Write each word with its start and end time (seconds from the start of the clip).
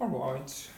Alright. 0.00 0.70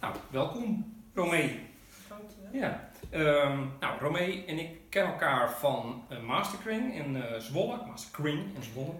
Nou, 0.00 0.14
welkom, 0.30 0.94
Romee. 1.14 1.60
Dankjewel. 2.08 2.48
Ja. 2.52 2.90
Ehm, 3.10 3.58
nou, 3.80 4.00
Romee 4.00 4.44
en 4.44 4.58
ik 4.58 4.70
kennen 4.88 5.12
elkaar 5.12 5.52
van 5.52 6.04
uh, 6.10 6.20
Masterkring 6.20 6.94
in 6.94 7.16
uh, 7.16 7.38
Zwolle. 7.38 7.86
Masterkring 7.86 8.54
in 8.56 8.62
Zwolle. 8.62 8.92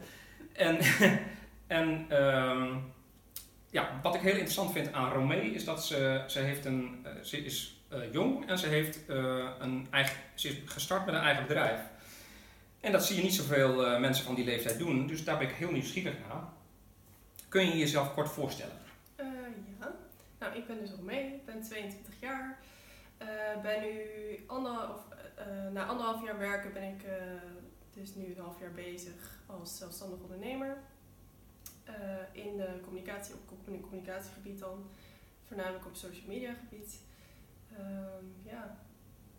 En, 0.52 0.78
en 1.78 2.06
ehm, 2.08 2.76
ja, 3.70 4.00
wat 4.02 4.14
ik 4.14 4.20
heel 4.20 4.32
interessant 4.32 4.72
vind 4.72 4.92
aan 4.92 5.12
Romee 5.12 5.50
is 5.50 5.64
dat 5.64 5.84
ze, 5.84 6.24
ze, 6.26 6.38
heeft 6.38 6.64
een, 6.64 7.06
uh, 7.06 7.22
ze 7.22 7.44
is 7.44 7.84
jong 8.12 8.48
en 8.48 8.58
ze, 8.58 8.66
heeft, 8.66 8.98
een 9.58 9.86
eigen, 9.90 10.16
ze 10.34 10.48
is 10.48 10.56
gestart 10.64 11.06
met 11.06 11.14
een 11.14 11.20
eigen 11.20 11.46
bedrijf. 11.46 11.80
En 12.80 12.92
dat 12.92 13.06
zie 13.06 13.16
je 13.16 13.22
niet 13.22 13.34
zoveel 13.34 13.98
mensen 13.98 14.24
van 14.24 14.34
die 14.34 14.44
leeftijd 14.44 14.78
doen, 14.78 15.06
dus 15.06 15.24
daar 15.24 15.38
ben 15.38 15.48
ik 15.48 15.54
heel 15.54 15.70
nieuwsgierig 15.70 16.14
naar. 16.28 16.42
Kun 17.48 17.66
je 17.66 17.78
jezelf 17.78 18.14
kort 18.14 18.28
voorstellen? 18.28 18.83
Nou 20.44 20.56
ik 20.56 20.66
ben 20.66 20.78
dus 20.78 20.90
Romee, 20.90 21.42
ben 21.44 21.62
22 21.62 22.20
jaar. 22.20 22.58
Uh, 23.22 23.62
ben 23.62 23.82
nu 23.82 23.98
anderhalf, 24.46 25.00
uh, 25.38 25.72
na 25.72 25.86
anderhalf 25.86 26.24
jaar 26.24 26.38
werken 26.38 26.72
ben 26.72 26.82
ik 26.82 27.02
uh, 27.04 27.12
dus 27.90 28.14
nu 28.14 28.24
een 28.24 28.42
half 28.42 28.60
jaar 28.60 28.72
bezig 28.72 29.42
als 29.46 29.76
zelfstandig 29.76 30.20
ondernemer. 30.20 30.76
in 32.32 32.56
de 32.56 32.80
communicatie, 32.82 33.34
op 33.34 33.64
communicatiegebied 33.82 34.58
dan, 34.58 34.90
voornamelijk 35.44 35.86
op 35.86 35.94
social 35.94 36.26
media 36.26 36.52
gebied. 36.52 37.00
Ehm, 37.72 38.24
ja, 38.42 38.78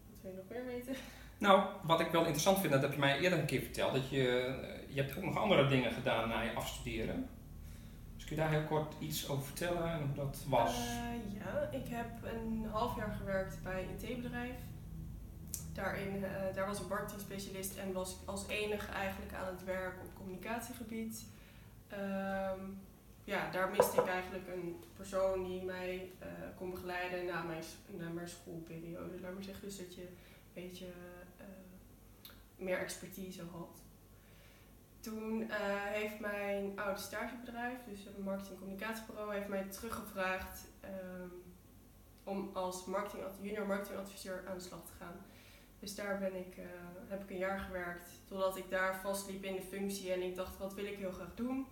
wat 0.10 0.22
wil 0.22 0.32
je 0.32 0.38
nog 0.38 0.49
meer 0.49 0.66
weten? 0.66 0.96
Nou, 1.38 1.70
wat 1.84 1.99
ik 1.99 2.12
wel 2.12 2.22
interessant 2.22 2.60
vind, 2.60 2.72
dat 2.72 2.82
heb 2.82 2.94
je 2.94 2.99
mij 2.99 3.20
eerder 3.20 3.40
een 3.40 3.46
keer 3.46 3.62
verteld, 3.62 3.94
dat 3.94 4.10
je, 4.10 4.22
je 4.90 5.02
hebt 5.02 5.18
ook 5.18 5.24
nog 5.24 5.38
andere 5.38 5.68
dingen 5.68 5.91
gedaan 5.91 6.30
na 6.30 6.41
je 6.41 6.54
afstuderen. 6.54 7.30
Dus 8.26 8.34
kun 8.34 8.44
je 8.44 8.50
daar 8.50 8.60
heel 8.60 8.70
kort 8.70 8.94
iets 9.00 9.30
over 9.30 9.46
vertellen 9.46 9.92
en 9.92 10.00
hoe 10.00 10.16
dat 10.16 10.44
was? 10.48 10.78
Uh, 10.78 11.34
ja, 11.40 11.70
ik 11.72 11.88
heb 11.88 12.08
een 12.24 12.66
half 12.72 12.96
jaar 12.96 13.16
gewerkt 13.18 13.63
bij 13.63 13.84
een 13.84 14.10
IT-bedrijf. 14.10 14.55
Daarin, 15.74 16.16
uh, 16.16 16.55
daar 16.55 16.68
was 16.68 16.82
ik 16.82 16.88
marketingspecialist 16.88 17.77
en 17.77 17.94
was 17.94 18.12
ik 18.12 18.18
als 18.26 18.48
enige 18.48 18.91
eigenlijk 18.91 19.34
aan 19.34 19.48
het 19.48 19.64
werk 19.64 19.96
op 20.02 20.16
communicatiegebied. 20.16 21.26
Um, 21.94 22.82
ja, 23.24 23.52
daar 23.52 23.70
miste 23.70 24.02
ik 24.02 24.08
eigenlijk 24.08 24.48
een 24.48 24.84
persoon 24.96 25.44
die 25.44 25.64
mij 25.64 26.12
uh, 26.21 26.27
kon 26.58 26.71
begeleiden 26.71 27.26
na 27.26 27.44
mijn, 27.44 27.64
na 27.88 28.10
mijn 28.10 28.30
schoolperiode. 28.30 29.20
Laat 29.21 29.34
maar 29.34 29.44
zeggen, 29.44 29.68
dus 29.68 29.77
dat 29.77 29.96
je 29.96 30.02
een 30.02 30.18
beetje 30.54 30.88
meer 32.55 32.77
expertise 32.77 33.44
had. 33.52 33.85
Toen 35.06 35.42
uh, 35.42 35.48
heeft 36.00 36.20
mijn 36.20 36.80
oude 36.80 37.00
stagebedrijf, 37.00 37.78
dus 37.90 38.06
een 38.06 38.24
marketing 38.24 38.58
communicatiebureau, 38.58 39.34
heeft 39.34 39.48
mij 39.48 39.64
teruggevraagd 39.64 40.68
um, 40.84 41.32
om 42.24 42.50
als 42.54 42.86
marketing, 42.86 43.24
junior 43.42 43.68
marketingadviseur 43.68 44.44
aan 44.48 44.58
de 44.58 44.64
slag 44.64 44.86
te 44.86 44.92
gaan. 45.00 45.26
Dus 45.80 45.96
daar 45.96 46.20
ben 46.20 46.36
ik, 46.36 46.58
uh, 46.58 46.66
heb 47.08 47.24
ik 47.24 47.30
een 47.30 47.38
jaar 47.38 47.60
gewerkt, 47.60 48.10
totdat 48.28 48.58
ik 48.58 48.70
daar 48.70 49.00
vastliep 49.02 49.44
in 49.44 49.56
de 49.56 49.62
functie 49.62 50.12
en 50.12 50.22
ik 50.22 50.36
dacht, 50.36 50.58
wat 50.58 50.74
wil 50.74 50.86
ik 50.86 50.98
heel 50.98 51.12
graag 51.12 51.36
doen? 51.36 51.66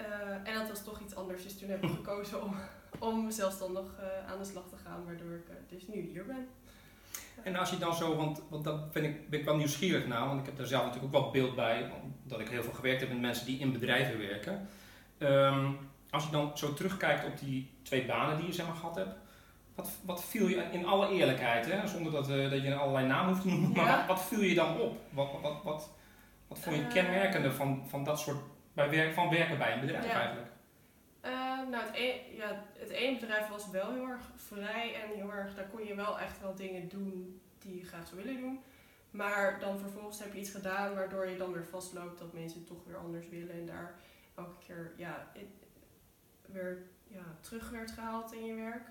Uh, 0.00 0.48
en 0.48 0.54
dat 0.54 0.68
was 0.68 0.84
toch 0.84 1.00
iets 1.00 1.14
anders, 1.14 1.42
dus 1.42 1.58
toen 1.58 1.68
heb 1.68 1.84
ik 1.84 1.90
gekozen 2.00 2.42
om, 2.42 2.56
om 2.98 3.30
zelfstandig 3.30 4.00
aan 4.26 4.38
de 4.38 4.44
slag 4.44 4.68
te 4.68 4.76
gaan, 4.76 5.04
waardoor 5.04 5.32
ik 5.32 5.46
dus 5.68 5.86
nu 5.86 6.00
hier 6.00 6.26
ben. 6.26 6.48
En 7.42 7.56
als 7.56 7.70
je 7.70 7.78
dan 7.78 7.94
zo, 7.94 8.16
want, 8.16 8.42
want 8.48 8.64
dat 8.64 8.80
vind 8.90 9.06
ik, 9.06 9.30
ben 9.30 9.38
ik 9.38 9.44
wel 9.44 9.56
nieuwsgierig 9.56 10.06
naar, 10.06 10.26
want 10.26 10.40
ik 10.40 10.46
heb 10.46 10.56
daar 10.56 10.66
zelf 10.66 10.84
natuurlijk 10.84 11.14
ook 11.14 11.22
wel 11.22 11.30
beeld 11.30 11.54
bij, 11.54 11.90
omdat 12.22 12.40
ik 12.40 12.48
heel 12.48 12.62
veel 12.62 12.72
gewerkt 12.72 13.00
heb 13.00 13.08
met 13.08 13.20
mensen 13.20 13.46
die 13.46 13.58
in 13.58 13.72
bedrijven 13.72 14.18
werken. 14.18 14.68
Um, 15.18 15.78
als 16.10 16.24
je 16.24 16.30
dan 16.30 16.50
zo 16.54 16.74
terugkijkt 16.74 17.26
op 17.26 17.38
die 17.38 17.70
twee 17.82 18.04
banen 18.04 18.36
die 18.36 18.46
je 18.46 18.52
zeg 18.52 18.66
maar, 18.66 18.76
gehad 18.76 18.96
hebt, 18.96 19.14
wat, 19.74 19.90
wat 20.04 20.24
viel 20.24 20.48
je 20.48 20.64
in 20.72 20.86
alle 20.86 21.08
eerlijkheid, 21.08 21.66
hè, 21.66 21.88
zonder 21.88 22.12
dat, 22.12 22.30
uh, 22.30 22.50
dat 22.50 22.62
je 22.62 22.74
allerlei 22.74 23.06
namen 23.06 23.28
hoeft 23.28 23.42
te 23.42 23.48
noemen, 23.48 23.74
ja. 23.74 23.82
maar 23.82 23.96
wat, 23.96 24.06
wat, 24.06 24.22
viel 24.22 24.40
je 24.40 24.54
dan 24.54 24.80
op? 24.80 24.96
Wat, 25.10 25.28
wat, 25.42 25.62
wat, 25.62 25.90
wat 26.48 26.58
vond 26.58 26.76
je 26.76 26.82
uh, 26.82 26.88
kenmerkende 26.88 27.52
van, 27.52 27.84
van 27.88 28.04
dat 28.04 28.20
soort, 28.20 28.36
bij 28.72 28.90
werk, 28.90 29.14
van 29.14 29.30
werken 29.30 29.58
bij 29.58 29.72
een 29.72 29.80
bedrijf 29.80 30.06
ja. 30.06 30.20
eigenlijk? 30.20 30.48
Uh, 31.64 31.70
nou, 31.70 31.84
het, 31.84 31.96
een, 31.96 32.36
ja, 32.36 32.64
het 32.78 32.90
ene 32.90 33.18
bedrijf 33.18 33.48
was 33.48 33.70
wel 33.70 33.92
heel 33.92 34.08
erg 34.08 34.30
vrij 34.36 35.02
en 35.02 35.10
heel 35.16 35.32
erg, 35.32 35.54
daar 35.54 35.68
kon 35.68 35.84
je 35.84 35.94
wel 35.94 36.18
echt 36.18 36.40
wel 36.40 36.54
dingen 36.54 36.88
doen 36.88 37.40
die 37.58 37.76
je 37.76 37.84
graag 37.84 38.06
zou 38.06 38.22
willen 38.22 38.40
doen. 38.40 38.60
Maar 39.10 39.60
dan 39.60 39.78
vervolgens 39.78 40.18
heb 40.18 40.32
je 40.32 40.40
iets 40.40 40.50
gedaan 40.50 40.94
waardoor 40.94 41.26
je 41.26 41.36
dan 41.36 41.52
weer 41.52 41.66
vastloopt 41.66 42.18
dat 42.18 42.32
mensen 42.32 42.64
toch 42.64 42.84
weer 42.84 42.96
anders 42.96 43.28
willen 43.28 43.54
en 43.54 43.66
daar 43.66 43.94
elke 44.34 44.58
keer 44.66 44.92
ja, 44.96 45.32
weer 46.46 46.82
ja, 47.06 47.24
terug 47.40 47.70
werd 47.70 47.90
gehaald 47.90 48.32
in 48.32 48.44
je 48.44 48.54
werk. 48.54 48.88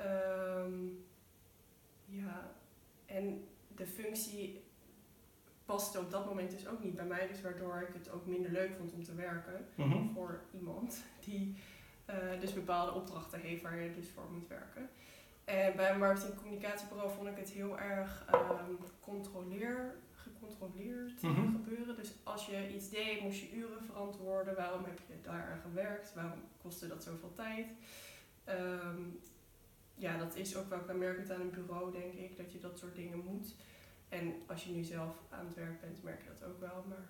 Um, 0.00 1.06
ja, 2.04 2.50
en 3.06 3.48
de 3.74 3.86
functie 3.86 4.61
paste 5.64 5.98
op 5.98 6.10
dat 6.10 6.26
moment 6.26 6.50
dus 6.50 6.66
ook 6.66 6.82
niet 6.82 6.94
bij 6.94 7.04
mij, 7.04 7.28
dus 7.28 7.42
waardoor 7.42 7.86
ik 7.88 7.94
het 7.94 8.10
ook 8.10 8.26
minder 8.26 8.50
leuk 8.50 8.74
vond 8.78 8.92
om 8.92 9.04
te 9.04 9.14
werken 9.14 9.66
mm 9.74 9.90
-hmm. 9.90 10.10
voor 10.14 10.40
iemand 10.50 11.02
die 11.20 11.56
uh, 12.10 12.40
dus 12.40 12.52
bepaalde 12.52 12.92
opdrachten 12.92 13.40
heeft 13.40 13.62
waar 13.62 13.80
je 13.80 13.94
dus 13.94 14.08
voor 14.08 14.24
moet 14.32 14.48
werken. 14.48 14.88
En 15.44 15.76
bij 15.76 15.90
een 15.90 15.98
marketing 15.98 16.34
communicatiebureau 16.34 17.10
vond 17.10 17.28
ik 17.28 17.36
het 17.36 17.50
heel 17.50 17.78
erg 17.78 18.26
um, 18.34 18.78
controleer, 19.00 19.94
gecontroleerd 20.14 21.22
mm 21.22 21.34
-hmm. 21.34 21.62
gebeuren. 21.64 21.96
Dus 21.96 22.12
als 22.22 22.46
je 22.46 22.74
iets 22.74 22.90
deed, 22.90 23.20
moest 23.20 23.40
je 23.40 23.56
uren 23.56 23.82
verantwoorden. 23.84 24.54
Waarom 24.54 24.84
heb 24.84 24.98
je 24.98 25.14
daar 25.22 25.50
aan 25.50 25.60
gewerkt? 25.60 26.14
Waarom 26.14 26.40
kostte 26.62 26.88
dat 26.88 27.02
zoveel 27.02 27.32
tijd? 27.32 27.66
Um, 28.48 29.20
ja, 29.94 30.18
dat 30.18 30.36
is 30.36 30.56
ook 30.56 30.68
wel 30.68 30.78
kenmerkend 30.78 31.30
aan 31.30 31.40
een 31.40 31.50
bureau, 31.50 31.92
denk 31.92 32.12
ik, 32.12 32.36
dat 32.36 32.52
je 32.52 32.58
dat 32.58 32.78
soort 32.78 32.94
dingen 32.94 33.18
moet. 33.24 33.54
En 34.12 34.42
als 34.46 34.64
je 34.64 34.70
nu 34.70 34.82
zelf 34.82 35.14
aan 35.30 35.46
het 35.46 35.54
werk 35.54 35.80
bent, 35.80 36.02
merk 36.02 36.22
je 36.22 36.28
dat 36.38 36.48
ook 36.48 36.60
wel. 36.60 36.84
Maar 36.88 37.06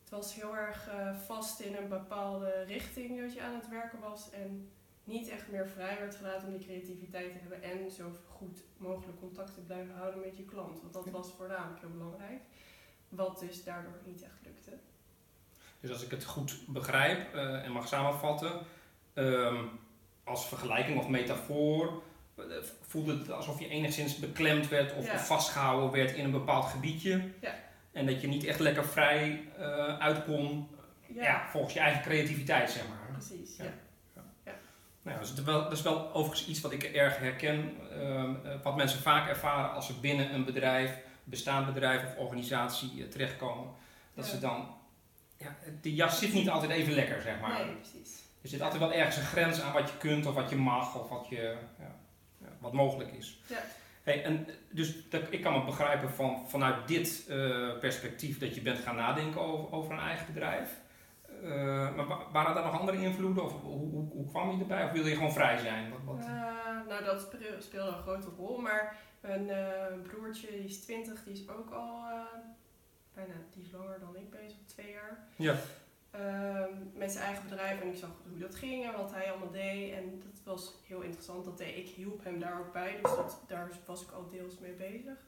het 0.00 0.10
was 0.10 0.34
heel 0.34 0.56
erg 0.56 0.88
uh, 0.88 1.16
vast 1.18 1.60
in 1.60 1.76
een 1.76 1.88
bepaalde 1.88 2.62
richting 2.66 3.20
dat 3.20 3.34
je 3.34 3.42
aan 3.42 3.54
het 3.54 3.68
werken 3.68 4.00
was. 4.00 4.30
En 4.30 4.70
niet 5.04 5.28
echt 5.28 5.50
meer 5.50 5.68
vrij 5.68 5.98
werd 5.98 6.16
gelaten 6.16 6.46
om 6.46 6.56
die 6.58 6.66
creativiteit 6.66 7.32
te 7.32 7.38
hebben. 7.38 7.62
En 7.62 7.90
zo 7.90 8.10
goed 8.28 8.62
mogelijk 8.76 9.18
contact 9.18 9.54
te 9.54 9.60
blijven 9.60 9.94
houden 9.94 10.20
met 10.20 10.36
je 10.36 10.44
klant. 10.44 10.80
Want 10.80 10.92
dat 10.92 11.10
was 11.10 11.32
voornamelijk 11.32 11.80
heel 11.80 11.90
belangrijk. 11.90 12.42
Wat 13.08 13.38
dus 13.38 13.64
daardoor 13.64 13.98
niet 14.04 14.22
echt 14.22 14.40
lukte. 14.44 14.78
Dus 15.80 15.90
als 15.90 16.04
ik 16.04 16.10
het 16.10 16.24
goed 16.24 16.66
begrijp 16.68 17.34
uh, 17.34 17.64
en 17.64 17.72
mag 17.72 17.88
samenvatten, 17.88 18.60
um, 19.14 19.70
als 20.24 20.48
vergelijking 20.48 20.98
of 20.98 21.08
metafoor 21.08 22.02
voelde 22.80 23.18
het 23.18 23.30
alsof 23.30 23.60
je 23.60 23.68
enigszins 23.68 24.16
beklemd 24.16 24.68
werd 24.68 24.94
of, 24.94 25.06
Ja. 25.06 25.14
of 25.14 25.26
vastgehouden 25.26 25.90
werd 25.90 26.12
in 26.12 26.24
een 26.24 26.30
bepaald 26.30 26.64
gebiedje. 26.64 27.22
Ja. 27.40 27.54
En 27.92 28.06
dat 28.06 28.20
je 28.20 28.26
niet 28.26 28.44
echt 28.44 28.60
lekker 28.60 28.84
vrij 28.84 29.48
uh, 29.58 29.98
uit 29.98 30.24
kon 30.24 30.68
ja. 31.06 31.48
volgens 31.50 31.74
je 31.74 31.80
eigen 31.80 32.02
creativiteit, 32.02 32.70
zeg 32.70 32.88
maar. 32.88 33.08
Precies, 33.12 33.56
ja. 33.56 33.64
Ja. 33.64 34.52
Nou, 35.02 35.18
dat, 35.18 35.32
is 35.38 35.42
wel, 35.44 35.62
dat 35.62 35.72
is 35.72 35.82
wel 35.82 36.12
overigens 36.14 36.48
iets 36.48 36.60
wat 36.60 36.72
ik 36.72 36.82
erg 36.82 37.18
herken, 37.18 37.76
uh, 37.98 38.30
wat 38.62 38.76
mensen 38.76 39.00
vaak 39.00 39.28
ervaren 39.28 39.72
als 39.72 39.86
ze 39.86 40.00
binnen 40.00 40.34
een 40.34 40.44
bedrijf, 40.44 40.98
bestaand 41.24 41.66
bedrijf 41.66 42.04
of 42.04 42.16
organisatie 42.16 42.92
uh, 42.94 43.08
terechtkomen. 43.08 43.70
Dat 44.14 44.26
ze 44.26 44.38
dan, 44.38 44.74
ja, 45.36 45.56
die 45.80 45.94
jas 45.94 46.18
zit 46.18 46.32
niet 46.32 46.50
altijd 46.50 46.70
even 46.70 46.92
lekker, 46.92 47.22
zeg 47.22 47.40
maar. 47.40 47.64
Nee, 47.64 47.74
precies. 47.74 48.20
Er 48.42 48.48
zit 48.48 48.60
altijd 48.60 48.80
wel 48.80 48.92
ergens 48.92 49.16
een 49.16 49.22
grens 49.22 49.60
aan 49.60 49.72
wat 49.72 49.88
je 49.88 49.96
kunt 49.96 50.26
of 50.26 50.34
wat 50.34 50.50
je 50.50 50.56
mag 50.56 51.00
of 51.00 51.08
wat, 51.08 51.26
je, 51.28 51.56
ja, 51.78 51.94
wat 52.62 52.72
mogelijk 52.72 53.12
is. 53.12 53.42
Ja. 53.46 53.58
Hey, 54.02 54.24
en 54.24 54.46
dus 54.70 55.08
dat, 55.10 55.22
ik 55.30 55.42
kan 55.42 55.54
het 55.54 55.64
begrijpen 55.64 56.10
van, 56.10 56.48
vanuit 56.48 56.88
dit 56.88 57.26
uh, 57.28 57.78
perspectief 57.78 58.38
dat 58.38 58.54
je 58.54 58.60
bent 58.62 58.78
gaan 58.78 58.96
nadenken 58.96 59.40
over, 59.40 59.72
over 59.72 59.92
een 59.92 59.98
eigen 59.98 60.26
bedrijf. 60.26 60.80
Uh, 61.42 61.96
maar 61.96 62.06
wa- 62.06 62.30
waren 62.32 62.54
daar 62.54 62.64
nog 62.64 62.78
andere 62.80 62.98
invloeden 63.02 63.44
of 63.44 63.60
hoe, 63.62 63.90
hoe, 63.90 64.10
hoe 64.10 64.28
kwam 64.30 64.50
je 64.50 64.60
erbij? 64.60 64.84
Of 64.84 64.90
wilde 64.90 65.08
je 65.08 65.14
gewoon 65.14 65.32
vrij 65.32 65.58
zijn? 65.58 65.90
Wat, 65.90 65.98
wat? 66.04 66.24
Uh, 66.26 66.26
nou, 66.88 67.04
dat 67.04 67.28
speelde 67.58 67.90
een 67.96 68.02
grote 68.02 68.28
rol. 68.36 68.58
Maar 68.60 68.96
mijn 69.20 69.46
broertje, 70.02 70.46
die 70.50 70.64
is 70.64 70.80
20, 70.80 71.24
die 71.24 71.32
is 71.32 71.48
ook 71.48 71.70
al 71.70 72.04
bijna, 73.14 73.32
die 73.54 73.62
is 73.62 73.70
langer 73.72 74.00
dan 74.00 74.16
ik 74.16 74.30
bezig, 74.30 74.56
twee 74.66 74.90
jaar. 74.90 75.18
Ja. 75.36 75.54
Ehm, 76.12 76.72
met 76.94 77.12
zijn 77.12 77.24
eigen 77.24 77.48
bedrijf 77.48 77.80
en 77.80 77.88
ik 77.88 77.96
zag 77.96 78.10
hoe 78.28 78.38
dat 78.38 78.54
ging 78.54 78.84
en 78.84 78.92
wat 78.92 79.12
hij 79.12 79.30
allemaal 79.30 79.50
deed. 79.50 79.92
En 79.92 80.22
dat 80.24 80.40
was 80.44 80.74
heel 80.86 81.00
interessant. 81.00 81.44
Dat 81.44 81.58
deed 81.58 81.76
ik 81.76 81.88
hielp 81.88 82.24
hem 82.24 82.40
daar 82.40 82.60
ook 82.60 82.72
bij, 82.72 82.98
dus 83.02 83.16
dat, 83.16 83.40
daar 83.46 83.70
was 83.86 84.02
ik 84.02 84.10
al 84.10 84.28
deels 84.28 84.58
mee 84.58 84.72
bezig. 84.72 85.18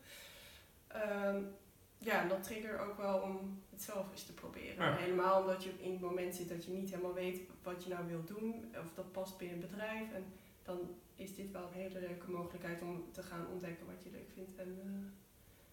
Um, 0.95 1.55
ja, 1.99 2.23
en 2.23 2.29
dat 2.29 2.43
triggerde 2.43 2.85
ook 2.85 2.97
wel 2.97 3.19
om 3.19 3.63
het 3.71 3.83
zelf 3.83 4.11
eens 4.11 4.27
te 4.27 4.35
proberen. 4.35 4.85
Ja. 4.85 4.97
Helemaal 4.97 5.41
omdat 5.41 5.65
je 5.65 5.73
in 5.79 5.93
het 5.93 6.01
moment 6.01 6.35
zit 6.35 6.49
dat 6.49 6.65
je 6.65 6.71
niet 6.71 6.91
helemaal 6.91 7.15
weet 7.15 7.41
wat 7.63 7.85
je 7.85 7.91
nou 7.91 8.07
wilt 8.07 8.29
doen, 8.29 8.75
of 8.81 8.95
dat 8.95 9.13
past 9.13 9.39
binnen 9.39 9.61
het 9.61 9.71
bedrijf. 9.71 10.13
En 10.13 10.25
dan 10.63 10.79
is 11.17 11.35
dit 11.35 11.51
wel 11.51 11.63
een 11.63 11.81
hele 11.81 12.01
leuke 12.01 12.31
mogelijkheid 12.31 12.83
om 12.83 13.05
te 13.13 13.23
gaan 13.23 13.47
ontdekken 13.53 13.87
wat 13.87 14.03
je 14.03 14.11
leuk 14.11 14.31
vindt 14.35 14.57
en 14.57 14.79
uh, 14.85 15.07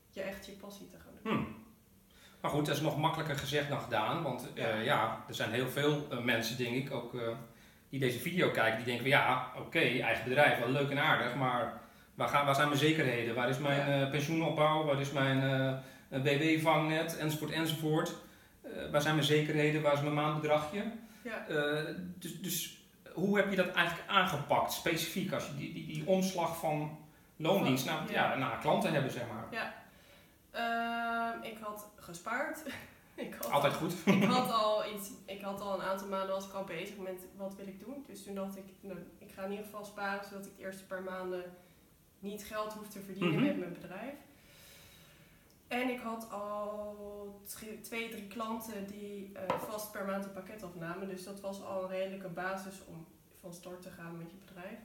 je 0.10 0.22
echt 0.22 0.46
je 0.46 0.52
passie 0.52 0.88
te 0.88 0.98
gaan 1.00 1.14
doen. 1.22 1.34
Hmm. 1.34 1.61
Maar 2.42 2.52
goed, 2.52 2.66
dat 2.66 2.76
is 2.76 2.82
nog 2.82 2.98
makkelijker 2.98 3.38
gezegd 3.38 3.70
dan 3.70 3.80
gedaan. 3.82 4.24
Want 4.24 4.48
uh, 4.56 4.64
ja. 4.64 4.80
ja 4.80 5.24
er 5.28 5.34
zijn 5.36 5.52
heel 5.52 5.68
veel 5.68 6.08
uh, 6.12 6.20
mensen, 6.20 6.58
denk 6.58 6.76
ik, 6.76 6.92
ook 6.94 7.14
uh, 7.14 7.22
die 7.90 8.00
deze 8.00 8.20
video 8.20 8.50
kijken, 8.50 8.76
die 8.76 8.86
denken 8.86 9.02
van 9.04 9.12
ja, 9.12 9.52
oké, 9.58 9.80
eigen 9.80 10.24
bedrijf, 10.24 10.60
wel 10.60 10.70
leuk 10.70 10.90
en 10.90 11.00
aardig, 11.00 11.36
maar 11.36 11.74
waar, 12.16 12.28
gaan, 12.28 12.46
waar 12.46 12.56
zijn 12.56 12.68
mijn 12.68 12.80
zekerheden? 12.80 13.36
Waar 13.36 13.50
is 13.50 13.58
mijn 13.58 13.90
Ja. 13.90 14.02
eh, 14.06 14.10
pensioenopbouw? 14.10 14.84
Waar 14.86 15.00
is 15.00 15.12
mijn 15.12 15.44
eh 16.10 16.22
BW-vangnet? 16.22 17.18
Enzovoort, 17.18 17.52
enzovoort. 17.52 18.14
Eh, 18.62 18.70
waar 18.92 19.02
zijn 19.02 19.16
mijn 19.16 19.28
zekerheden? 19.28 19.82
Waar 19.82 19.94
is 19.94 20.02
mijn 20.02 20.14
maandbedragje? 20.14 20.84
Ja. 21.24 21.46
Eh, 21.48 21.96
dus, 21.96 22.42
dus 22.42 22.78
hoe 23.14 23.38
heb 23.38 23.50
je 23.50 23.56
dat 23.56 23.72
eigenlijk 23.72 24.10
aangepakt, 24.10 24.72
specifiek, 24.72 25.32
als 25.34 25.46
je 25.48 25.58
die, 25.58 25.74
die, 25.74 25.86
die 25.86 26.04
omslag 26.06 26.58
van 26.60 27.00
loondienst 27.36 27.86
naar, 27.86 28.02
Ja. 28.12 28.32
ja. 28.32 28.38
naar 28.38 28.58
klanten 28.62 28.94
hebben, 28.94 29.12
zeg 29.12 29.24
maar? 29.34 29.46
Ehm, 31.34 31.44
ik 31.44 31.58
had 31.62 31.88
gespaard. 31.96 32.58
ik, 33.16 33.34
had, 33.34 33.52
Altijd 33.52 33.74
goed. 33.74 33.94
ik, 34.18 34.24
had 34.24 34.52
al 34.52 34.94
iets, 34.94 35.10
ik 35.26 35.42
had 35.42 35.62
al 35.62 35.74
een 35.74 35.86
aantal 35.86 36.08
maanden 36.08 36.36
was 36.36 36.46
ik 36.48 36.54
al 36.54 36.64
bezig 36.64 36.98
met 36.98 37.26
wat 37.38 37.56
wil 37.56 37.68
ik 37.68 37.80
doen. 37.80 38.04
Dus 38.08 38.24
toen 38.24 38.36
dacht 38.36 38.58
ik, 38.58 38.64
nou, 38.80 39.00
ik 39.20 39.32
ga 39.32 39.44
in 39.44 39.50
ieder 39.52 39.66
geval 39.66 39.86
sparen 39.86 40.26
zodat 40.26 40.46
ik 40.46 40.58
de 40.58 40.64
eerste 40.64 40.86
paar 40.86 41.04
maanden 41.04 41.44
niet 42.20 42.44
geld 42.44 42.74
hoef 42.74 42.88
te 42.88 43.00
verdienen 43.00 43.34
Mhm. 43.40 43.46
met 43.46 43.58
mijn 43.60 43.74
bedrijf. 43.74 44.14
En 45.68 45.90
ik 45.90 46.00
had 46.00 46.32
al 46.32 47.42
twee, 47.82 48.10
drie 48.10 48.28
klanten 48.28 48.88
die 48.88 49.32
eh, 49.34 49.60
vast 49.60 49.92
per 49.92 50.06
maand 50.06 50.26
een 50.26 50.34
pakket 50.34 50.64
afnamen. 50.64 51.08
Dus 51.08 51.24
dat 51.24 51.40
was 51.40 51.64
al 51.64 51.84
een 51.84 51.90
redelijke 51.90 52.28
basis 52.28 52.74
om 52.88 53.06
van 53.42 53.54
start 53.54 53.82
te 53.82 53.90
gaan 53.90 54.18
met 54.18 54.32
je 54.32 54.38
bedrijf. 54.46 54.78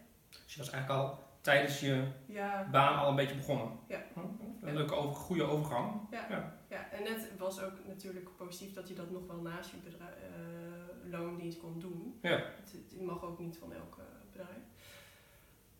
Dus 0.44 0.54
je 0.54 0.58
was 0.58 0.70
eigenlijk 0.70 1.02
al 1.02 1.18
tijdens 1.46 1.80
je 1.80 2.04
Ja, 2.26 2.68
baan 2.70 2.98
al 2.98 3.08
een 3.08 3.16
beetje 3.16 3.36
begonnen. 3.36 3.68
Ja. 3.88 3.98
Hm, 4.14 4.20
Een 4.66 4.74
leuke, 4.74 4.94
over, 4.94 5.14
goede 5.16 5.42
overgang. 5.44 6.00
Ja, 6.10 6.88
en 6.90 7.04
het 7.04 7.38
was 7.38 7.60
ook 7.62 7.72
natuurlijk 7.86 8.36
positief 8.36 8.74
dat 8.74 8.88
je 8.88 8.94
dat 8.94 9.10
nog 9.10 9.26
wel 9.26 9.40
naast 9.40 9.70
je 9.70 9.76
bedrijf, 9.76 10.10
eh, 10.10 11.10
loondienst 11.10 11.58
kon 11.60 11.78
doen. 11.80 12.18
Ja. 12.22 12.30
Het, 12.30 12.72
het 12.90 13.00
mag 13.00 13.22
ook 13.22 13.38
niet 13.38 13.56
van 13.58 13.72
elk 13.72 13.96
eh, 13.98 14.04
bedrijf. 14.32 14.58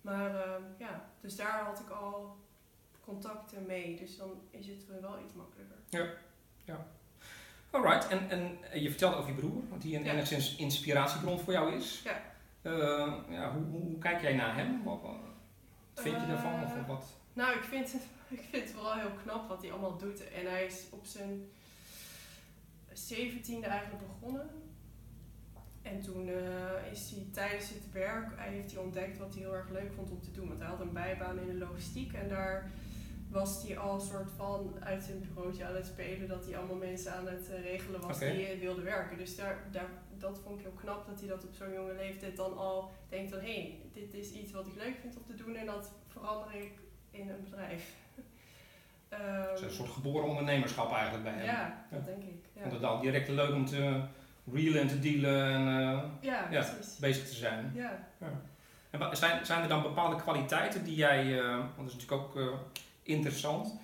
Maar 0.00 0.34
eh, 0.34 0.50
ja, 0.78 1.08
dus 1.20 1.36
daar 1.36 1.64
had 1.64 1.80
ik 1.80 1.88
al 1.90 2.36
contacten 3.04 3.66
mee. 3.66 3.96
Dus 3.96 4.16
dan 4.16 4.30
is 4.50 4.66
het 4.66 5.00
wel 5.00 5.18
iets 5.24 5.32
makkelijker. 5.34 6.18
Alright, 7.70 8.08
en, 8.08 8.30
en 8.30 8.58
je 8.82 8.88
vertelde 8.90 9.16
over 9.16 9.30
je 9.30 9.36
broer, 9.36 9.62
want 9.68 9.82
die 9.82 9.96
een 9.96 10.04
Ja. 10.04 10.12
enigszins 10.12 10.56
inspiratiebron 10.56 11.38
voor 11.40 11.52
jou 11.52 11.72
is. 11.74 12.02
Ja. 12.04 12.22
Eh, 12.62 13.12
ja, 13.28 13.52
hoe, 13.52 13.64
hoe, 13.70 13.80
hoe 13.82 13.98
kijk 13.98 14.20
jij 14.22 14.34
naar 14.34 14.54
hem? 14.56 14.82
Wat, 14.84 15.00
wat 15.96 16.04
vind 16.04 16.20
je 16.20 16.26
daarvan? 16.26 16.64
Of 16.64 16.86
wat? 16.86 17.16
Nou, 17.32 17.56
ik 17.56 17.64
vind, 17.64 17.92
het, 17.92 18.02
ik 18.38 18.44
vind 18.50 18.62
het 18.62 18.72
vooral 18.72 18.94
heel 18.94 19.14
knap 19.22 19.48
wat 19.48 19.62
hij 19.62 19.72
allemaal 19.72 19.96
doet. 19.96 20.28
En 20.28 20.50
hij 20.50 20.64
is 20.64 20.84
op 20.90 21.06
zijn 21.06 21.48
zeventiende 22.92 23.66
eigenlijk 23.66 24.02
begonnen. 24.06 24.50
En 25.82 26.00
toen 26.00 26.28
eh, 26.28 26.92
is 26.92 27.10
hij 27.10 27.26
tijdens 27.32 27.68
het 27.68 27.92
werk, 27.92 28.28
hij 28.36 28.52
heeft 28.52 28.72
hij 28.72 28.82
ontdekt 28.82 29.18
wat 29.18 29.34
hij 29.34 29.42
heel 29.42 29.54
erg 29.54 29.70
leuk 29.70 29.92
vond 29.92 30.10
om 30.10 30.22
te 30.22 30.30
doen. 30.30 30.48
Want 30.48 30.60
hij 30.60 30.68
had 30.68 30.80
een 30.80 30.92
bijbaan 30.92 31.38
in 31.38 31.46
de 31.46 31.64
logistiek 31.66 32.12
en 32.12 32.28
daar 32.28 32.70
was 33.28 33.62
hij 33.66 33.78
al 33.78 34.00
soort 34.00 34.28
van 34.36 34.76
uit 34.80 35.02
zijn 35.02 35.20
bureautje 35.20 35.64
aan 35.64 35.74
het 35.74 35.86
spelen. 35.86 36.28
Dat 36.28 36.44
hij 36.44 36.56
allemaal 36.56 36.76
mensen 36.76 37.12
aan 37.12 37.26
het 37.26 37.50
eh, 37.50 37.62
regelen 37.62 38.00
was 38.00 38.18
die 38.18 38.46
eh, 38.46 38.60
wilden 38.60 38.84
werken. 38.84 39.18
Dus 39.18 39.36
daar, 39.36 39.62
daar, 39.70 39.88
dat 40.20 40.40
vond 40.44 40.58
ik 40.58 40.62
heel 40.64 40.74
knap 40.80 41.06
dat 41.06 41.18
hij 41.20 41.28
dat 41.28 41.44
op 41.44 41.54
zo'n 41.54 41.72
jonge 41.72 41.94
leeftijd 41.94 42.36
dan 42.36 42.56
al 42.56 42.90
denkt 43.08 43.30
van... 43.30 43.40
Hé, 43.40 43.52
hey, 43.52 43.80
dit 43.92 44.14
is 44.14 44.32
iets 44.32 44.52
wat 44.52 44.66
ik 44.66 44.74
leuk 44.76 44.96
vind 45.00 45.16
om 45.16 45.24
te 45.26 45.34
doen 45.44 45.56
en 45.56 45.66
dat 45.66 45.92
verander 46.08 46.54
ik 46.54 46.70
in 47.10 47.28
een 47.30 47.44
bedrijf. 47.44 47.94
Ehm, 49.08 49.40
Het 49.50 49.58
is 49.58 49.64
een 49.64 49.70
soort 49.70 49.90
geboren 49.90 50.28
ondernemerschap 50.28 50.92
eigenlijk 50.92 51.24
bij 51.24 51.32
hem. 51.32 51.44
ja, 51.44 51.86
dat 51.90 52.00
Ja. 52.00 52.06
denk 52.06 52.22
ik. 52.22 52.28
Ik 52.34 52.60
vond 52.62 52.72
Ja, 52.72 52.78
het 52.78 52.84
al 52.84 53.00
direct 53.00 53.28
leuk 53.28 53.54
om 53.54 53.66
te 53.66 54.00
realen 54.52 54.80
en 54.80 54.88
te 54.88 54.98
dealen 54.98 55.44
en 55.52 55.60
eh, 55.68 56.02
ja, 56.20 56.48
Ja. 56.50 56.64
bezig 57.00 57.28
te 57.28 57.34
zijn. 57.34 57.70
Ja. 57.74 58.08
En 58.90 59.16
zijn, 59.16 59.46
zijn 59.46 59.62
er 59.62 59.68
dan 59.68 59.82
bepaalde 59.82 60.16
kwaliteiten 60.16 60.84
die 60.84 60.94
jij, 60.96 61.38
eh, 61.40 61.56
want 61.56 61.76
dat 61.76 61.86
is 61.86 61.92
natuurlijk 61.94 62.22
ook 62.22 62.36
eh, 62.36 62.46
interessant, 63.02 63.74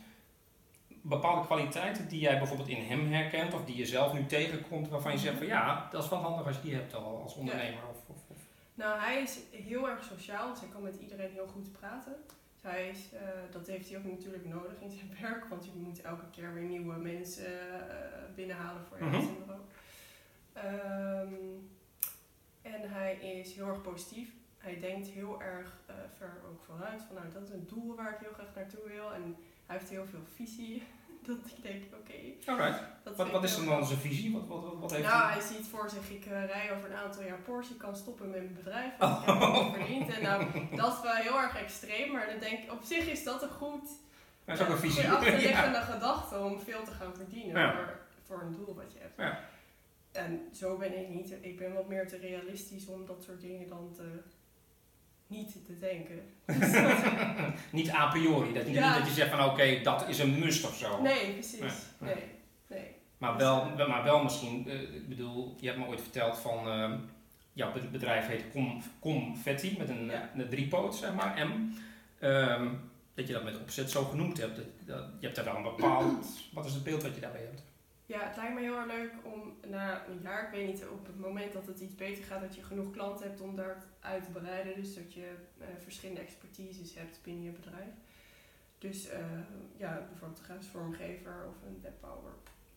bepaalde 1.02 1.46
kwaliteiten 1.46 2.08
die 2.08 2.20
jij 2.20 2.38
bijvoorbeeld 2.38 2.68
in 2.68 2.84
hem 2.84 3.12
herkent 3.12 3.54
of 3.54 3.64
die 3.64 3.76
je 3.76 3.86
zelf 3.86 4.12
nu 4.12 4.26
tegenkomt 4.26 4.88
waarvan 4.88 5.12
je 5.12 5.18
zegt 5.18 5.36
van 5.38 5.46
ja, 5.46 5.88
dat 5.90 6.02
is 6.04 6.08
wel 6.10 6.18
handig 6.18 6.46
als 6.46 6.56
je 6.56 6.62
die 6.62 6.74
hebt 6.74 6.94
al 6.94 7.22
als 7.22 7.34
ondernemer. 7.34 7.80
Of, 7.90 7.96
of, 8.06 8.16
of- 8.28 8.36
Nou, 8.74 9.00
hij 9.00 9.22
is 9.22 9.38
heel 9.52 9.88
erg 9.88 10.04
sociaal, 10.04 10.50
dus 10.50 10.60
hij 10.60 10.68
kan 10.68 10.82
met 10.82 10.96
iedereen 10.96 11.30
heel 11.32 11.46
goed 11.46 11.72
praten. 11.72 12.16
Dus 12.54 12.62
hij 12.72 12.88
is, 12.88 13.12
eh, 13.12 13.20
dat 13.50 13.66
heeft 13.66 13.88
hij 13.88 13.98
ook 13.98 14.04
natuurlijk 14.04 14.46
nodig 14.46 14.72
in 14.80 14.90
zijn 14.90 15.16
werk, 15.20 15.44
want 15.48 15.64
je 15.64 15.70
moet 15.74 16.00
elke 16.02 16.30
keer 16.30 16.54
weer 16.54 16.62
nieuwe 16.64 16.96
mensen 16.96 17.60
eh, 17.90 17.96
binnenhalen 18.34 18.82
voor 18.88 18.98
je 18.98 19.04
Mhm. 19.04 19.14
uitzendbureau. 19.14 19.60
Ehm, 20.52 21.34
en 22.62 22.90
hij 22.90 23.14
is 23.14 23.54
heel 23.54 23.66
erg 23.68 23.80
positief. 23.82 24.30
Hij 24.58 24.80
denkt 24.80 25.06
heel 25.08 25.42
erg 25.42 25.76
eh, 25.86 25.94
ver 26.16 26.32
ook 26.50 26.62
vooruit. 26.62 27.02
Van 27.02 27.14
nou, 27.16 27.26
dat 27.32 27.42
is 27.42 27.50
een 27.50 27.66
doel 27.66 27.94
waar 27.96 28.10
ik 28.12 28.18
heel 28.20 28.32
graag 28.32 28.54
naartoe 28.54 28.88
wil. 28.88 29.12
En 29.14 29.36
hij 29.72 29.80
heeft 29.80 29.92
heel 29.92 30.06
veel 30.06 30.26
visie. 30.34 30.82
dat 31.28 31.36
ik 31.36 31.62
denk, 31.62 31.82
oké. 32.00 32.18
Dat 33.04 33.16
Wat, 33.16 33.30
wat 33.30 33.44
is 33.44 33.56
dan 33.56 33.66
dan 33.66 33.86
zijn 33.86 33.98
visie? 33.98 34.32
Wat, 34.32 34.46
wat, 34.46 34.62
wat, 34.62 34.78
wat 34.78 34.90
heeft 34.90 35.08
nou, 35.08 35.32
hij? 35.32 35.40
ziet 35.40 35.66
voor 35.66 35.90
zich, 35.90 36.10
ik 36.10 36.24
eh, 36.24 36.44
rij 36.44 36.72
over 36.76 36.90
een 36.90 36.96
aantal 36.96 37.22
jaar 37.22 37.38
Porsche, 37.38 37.76
kan 37.76 37.96
stoppen 37.96 38.30
met 38.30 38.40
mijn 38.40 38.54
bedrijf, 38.54 38.96
want 38.98 39.22
ik 39.22 39.28
heb 39.28 39.40
het 39.40 39.74
verdiend. 39.74 40.08
En 40.08 40.22
nou, 40.22 40.44
dat 40.76 40.92
is 40.92 41.02
wel 41.02 41.14
heel 41.14 41.40
erg 41.40 41.56
extreem, 41.56 42.12
maar 42.12 42.26
dan 42.26 42.38
denk 42.38 42.62
ik, 42.62 42.72
op 42.72 42.82
zich 42.82 43.06
is 43.06 43.24
dat 43.24 43.42
een 43.42 43.48
goed, 43.48 43.88
Hij 44.44 44.54
is 44.54 44.60
ook 44.60 44.68
een 44.68 44.76
goede 44.78 44.88
visie. 44.94 45.10
achterliggende 45.16 45.80
gedachte 45.80 46.38
om 46.38 46.60
veel 46.60 46.84
te 46.84 46.90
gaan 46.90 47.14
verdienen 47.14 47.60
Ja. 47.60 47.74
voor, 47.74 47.98
voor 48.22 48.40
een 48.42 48.52
doel 48.52 48.74
wat 48.74 48.92
je 48.92 48.98
hebt. 48.98 49.16
Ja. 49.16 49.40
En 50.12 50.48
zo 50.52 50.76
ben 50.76 50.98
ik 51.00 51.08
niet, 51.08 51.34
ik 51.40 51.58
ben 51.58 51.74
wat 51.74 51.88
meer 51.88 52.08
te 52.08 52.16
realistisch 52.16 52.86
om 52.86 53.06
dat 53.06 53.22
soort 53.22 53.40
dingen 53.40 53.68
dan 53.68 53.92
te, 53.96 54.22
niet 55.32 55.52
te 55.66 55.78
denken. 55.78 56.20
Niet 57.70 57.90
a 57.90 58.06
priori. 58.06 58.52
Dat, 58.52 58.66
niet 58.66 58.74
Ja. 58.74 58.98
dat 58.98 59.06
je 59.06 59.12
zegt 59.12 59.30
van 59.30 59.44
oké, 59.44 59.80
dat 59.82 60.08
is 60.08 60.18
een 60.18 60.38
must 60.38 60.64
of 60.64 60.76
zo. 60.76 61.02
nee, 61.02 61.32
precies. 61.32 61.58
Nee, 61.60 61.70
nee. 61.98 62.14
Nee, 62.14 62.24
nee. 62.68 62.86
Maar 63.18 63.36
wel, 63.36 63.70
maar 63.88 64.04
wel 64.04 64.22
misschien, 64.22 64.68
eh, 64.68 64.80
ik 64.80 65.08
bedoel, 65.08 65.54
je 65.60 65.66
hebt 65.66 65.78
me 65.78 65.86
ooit 65.86 66.00
verteld 66.00 66.38
van, 66.38 66.68
eh, 66.68 66.92
jouw 67.52 67.72
be- 67.72 67.86
bedrijf 67.92 68.26
heet 68.26 68.44
Com, 68.52 68.82
Confetti 69.00 69.74
met 69.78 69.88
een, 69.88 70.06
Ja. 70.06 70.30
een 70.36 70.48
driepoot, 70.48 70.94
zeg 70.96 71.14
maar, 71.14 71.46
M. 71.48 71.72
Ehm, 72.18 72.68
dat 73.14 73.26
je 73.26 73.32
dat 73.32 73.44
met 73.44 73.60
opzet 73.60 73.90
zo 73.90 74.04
genoemd 74.04 74.38
hebt. 74.38 74.56
Dat, 74.56 74.64
dat- 74.86 75.06
je 75.18 75.24
hebt 75.26 75.36
daar 75.36 75.44
wel 75.44 75.56
een 75.56 75.62
bepaald, 75.62 76.26
wat 76.54 76.64
is 76.66 76.72
het 76.74 76.84
beeld 76.84 77.02
wat 77.02 77.14
je 77.14 77.20
daarbij 77.20 77.40
hebt? 77.40 77.62
Ja, 78.06 78.26
het 78.26 78.36
lijkt 78.36 78.54
me 78.54 78.60
heel 78.60 78.76
erg 78.76 78.86
leuk 78.86 79.12
om 79.22 79.56
na 79.70 80.06
een 80.06 80.20
jaar, 80.22 80.44
ik 80.44 80.50
weet 80.50 80.66
niet, 80.66 80.86
op 80.88 81.06
het 81.06 81.18
moment 81.18 81.52
dat 81.52 81.66
het 81.66 81.80
iets 81.80 81.94
beter 81.94 82.24
gaat, 82.24 82.40
dat 82.40 82.54
je 82.54 82.62
genoeg 82.62 82.90
klanten 82.90 83.26
hebt 83.26 83.40
om 83.40 83.56
daar 83.56 83.84
uit 84.00 84.24
te 84.24 84.30
bereiden. 84.30 84.74
Dus 84.82 84.94
dat 84.94 85.12
je 85.12 85.34
eh, 85.58 85.66
verschillende 85.82 86.20
expertises 86.20 86.94
hebt 86.94 87.18
binnen 87.22 87.44
je 87.44 87.50
bedrijf. 87.50 87.90
Dus 88.78 89.08
eh, 89.08 89.18
ja, 89.76 90.06
bijvoorbeeld 90.08 90.38
een 90.38 90.44
grafisch 90.44 90.66
vormgever 90.68 91.46
of 91.48 91.54
een 91.66 91.78
webbouwer. 91.82 92.32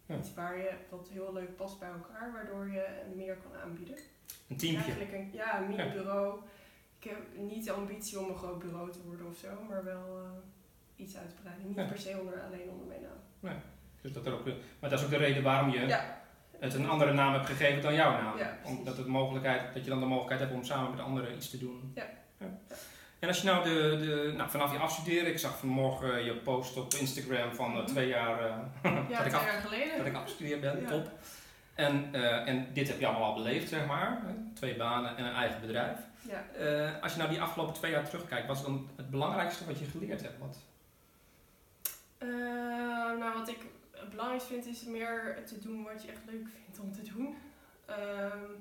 Ja. 0.06 0.18
Iets 0.18 0.34
waar 0.34 0.58
je 0.58 0.72
wat 0.90 1.10
heel 1.10 1.34
leuk 1.34 1.56
past 1.56 1.80
bij 1.80 1.90
elkaar, 1.90 2.32
waardoor 2.32 2.70
je 2.72 2.86
meer 3.16 3.36
kan 3.38 3.62
aanbieden. 3.62 3.96
Een 4.50 4.58
teampje. 4.58 4.84
Eigenlijk 4.92 5.14
een, 5.14 5.30
ja, 5.34 5.62
een 5.62 5.68
mini-bureau. 5.68 6.40
Ik 7.00 7.10
heb 7.12 7.18
niet 7.38 7.66
de 7.66 7.72
ambitie 7.72 8.20
om 8.20 8.30
een 8.30 8.38
groot 8.38 8.60
bureau 8.60 8.92
te 8.92 9.02
worden 9.04 9.28
of 9.28 9.38
zo, 9.38 9.64
maar 9.70 9.84
wel 9.84 10.18
eh, 10.20 11.04
iets 11.06 11.18
uit 11.18 11.30
te 11.30 11.36
breiden. 11.42 11.68
Niet 11.68 11.76
Ja. 11.76 11.86
per 11.88 11.98
se 12.00 12.18
onder, 12.20 12.42
alleen 12.42 12.70
onder 12.70 12.88
mijn 12.88 13.02
naam. 13.02 13.20
Dus 14.06 14.14
dat 14.14 14.26
er 14.26 14.34
ook, 14.34 14.48
eh, 14.48 14.54
maar 14.80 14.90
dat 14.90 15.00
is 15.00 15.06
ook 15.06 15.12
de 15.12 15.18
reden 15.18 15.44
waarom 15.44 15.70
je 15.70 15.88
Ja, 15.88 16.18
het 16.60 16.74
een 16.74 16.90
andere 16.90 17.14
naam 17.14 17.34
hebt 17.34 17.46
gegeven 17.46 17.82
dan 17.82 17.94
jouw 17.94 18.12
naam. 18.12 18.38
Ja. 18.38 18.58
Omdat 18.64 18.98
het 18.98 19.08
mogelijkheid, 19.08 19.74
dat 19.74 19.84
je 19.84 19.90
dan 19.90 20.00
de 20.00 20.06
mogelijkheid 20.06 20.42
hebt 20.42 20.54
om 20.54 20.64
samen 20.64 20.92
met 20.92 21.00
anderen 21.00 21.36
iets 21.36 21.50
te 21.50 21.58
doen. 21.58 21.92
Ja. 21.96 22.06
En 23.20 23.28
als 23.28 23.42
je 23.42 23.48
nou 23.48 23.64
de, 23.64 23.98
de 24.06 24.34
nou, 24.38 24.50
vanaf 24.50 24.72
je 24.72 24.78
afstuderen, 24.78 25.28
ik 25.28 25.40
zag 25.40 25.58
vanmorgen 25.58 26.26
je 26.26 26.36
post 26.36 26.78
op 26.78 26.94
Instagram 26.94 27.54
van 27.56 27.72
eh, 27.72 27.78
Mhm. 27.78 27.86
twee 27.86 28.08
jaar 28.08 28.40
eh, 28.40 28.56
ja 29.10 29.18
dat, 29.18 29.26
ik 29.26 29.34
af, 29.34 29.46
jaar 29.46 29.62
geleden. 29.62 29.98
dat 29.98 30.06
ik 30.06 30.16
afgestudeerd 30.16 30.62
ben, 30.62 30.86
top. 30.86 31.12
En, 31.76 32.14
en 32.46 32.68
dit 32.74 32.88
heb 32.88 33.00
je 33.00 33.06
allemaal 33.08 33.30
al 33.30 33.34
beleefd, 33.44 33.70
zeg 33.70 33.86
maar. 33.86 34.22
Twee 34.54 34.76
banen 34.76 35.18
en 35.18 35.26
een 35.26 35.34
eigen 35.34 35.62
bedrijf. 35.62 36.00
Ja. 36.22 36.44
Als 37.02 37.12
je 37.12 37.18
nou 37.18 37.30
die 37.30 37.42
afgelopen 37.42 37.74
twee 37.74 37.92
jaar 37.92 38.10
terugkijkt, 38.10 38.48
wat 38.48 38.58
is 38.58 38.64
dan 38.64 38.90
het 38.96 39.10
belangrijkste 39.10 39.66
wat 39.66 39.80
je 39.80 39.86
geleerd 39.86 40.22
hebt? 40.22 40.38
Wat? 40.40 40.58
Nou, 43.20 43.34
wat 43.34 43.50
ik 43.50 43.58
het 44.06 44.14
belangrijkste 44.14 44.54
vind 44.54 44.66
is 44.66 44.84
meer 44.84 45.44
te 45.46 45.60
doen 45.60 45.84
wat 45.84 46.04
je 46.04 46.12
echt 46.12 46.26
leuk 46.26 46.48
vindt 46.48 46.80
om 46.80 46.92
te 46.92 47.02
doen. 47.14 47.36
Ehm, 47.86 48.52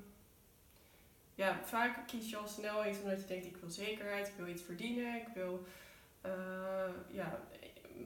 ja, 1.34 1.60
vaak 1.64 2.06
kies 2.06 2.30
je 2.30 2.36
al 2.36 2.48
snel 2.48 2.86
iets 2.86 3.00
omdat 3.00 3.20
je 3.20 3.26
denkt 3.26 3.46
ik 3.46 3.56
wil 3.56 3.70
zekerheid, 3.70 4.28
ik 4.28 4.34
wil 4.36 4.46
iets 4.46 4.62
verdienen, 4.62 5.14
ik 5.14 5.28
wil... 5.34 5.64
eh, 6.20 6.90
ja, 7.10 7.40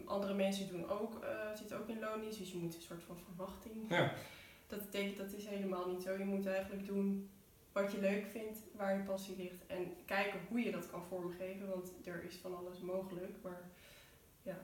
andere 0.05 0.35
mensen 0.35 0.69
doen 0.69 0.89
ook, 0.89 1.25
eh, 1.25 1.55
zitten 1.55 1.79
ook 1.79 1.89
in 1.89 1.99
loondienst, 1.99 2.39
dus 2.39 2.53
je 2.53 2.59
moet 2.59 2.75
een 2.75 2.83
soort 2.83 3.03
van 3.03 3.19
verwachting. 3.25 3.75
Ja. 3.89 4.13
Dat 4.67 4.81
ik, 4.91 5.17
dat 5.17 5.33
is 5.33 5.47
helemaal 5.47 5.89
niet 5.91 6.03
zo. 6.03 6.13
Je 6.19 6.25
moet 6.25 6.47
eigenlijk 6.47 6.87
doen 6.87 7.31
wat 7.73 7.93
je 7.93 8.01
leuk 8.01 8.27
vindt, 8.27 8.59
waar 8.77 8.97
je 8.97 9.03
passie 9.03 9.37
ligt. 9.37 9.67
En 9.67 9.97
kijken 10.05 10.41
hoe 10.49 10.61
je 10.61 10.71
dat 10.71 10.91
kan 10.91 11.05
vormgeven, 11.09 11.69
want 11.69 11.93
er 12.05 12.25
is 12.25 12.37
van 12.37 12.57
alles 12.57 12.81
mogelijk. 12.81 13.33
Maar 13.43 13.63
ja, 14.43 14.59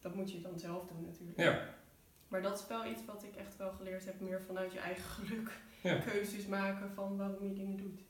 dat 0.00 0.14
moet 0.14 0.32
je 0.32 0.40
dan 0.40 0.58
zelf 0.58 0.86
doen 0.86 1.04
natuurlijk. 1.04 1.38
Ja. 1.38 1.74
Maar 2.32 2.42
dat 2.42 2.58
is 2.58 2.66
wel 2.68 2.86
iets 2.86 3.04
wat 3.06 3.22
ik 3.22 3.36
echt 3.36 3.56
wel 3.56 3.72
geleerd 3.72 4.04
heb, 4.04 4.20
meer 4.20 4.42
vanuit 4.46 4.72
je 4.72 4.78
eigen 4.78 5.04
geluk. 5.24 5.50
Ja. 5.82 5.94
Keuzes 5.94 6.46
maken 6.46 6.90
van 6.94 7.16
waarom 7.16 7.48
je 7.48 7.52
dingen 7.52 7.76
doet. 7.76 8.00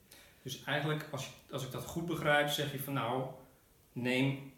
Dus 0.42 0.64
eigenlijk, 0.64 1.06
als, 1.10 1.24
je, 1.26 1.52
als 1.52 1.64
ik 1.64 1.72
dat 1.72 1.84
goed 1.84 2.06
begrijp, 2.06 2.48
zeg 2.48 2.72
je 2.72 2.80
van 2.80 2.92
nou, 2.92 3.24
neem 3.92 4.52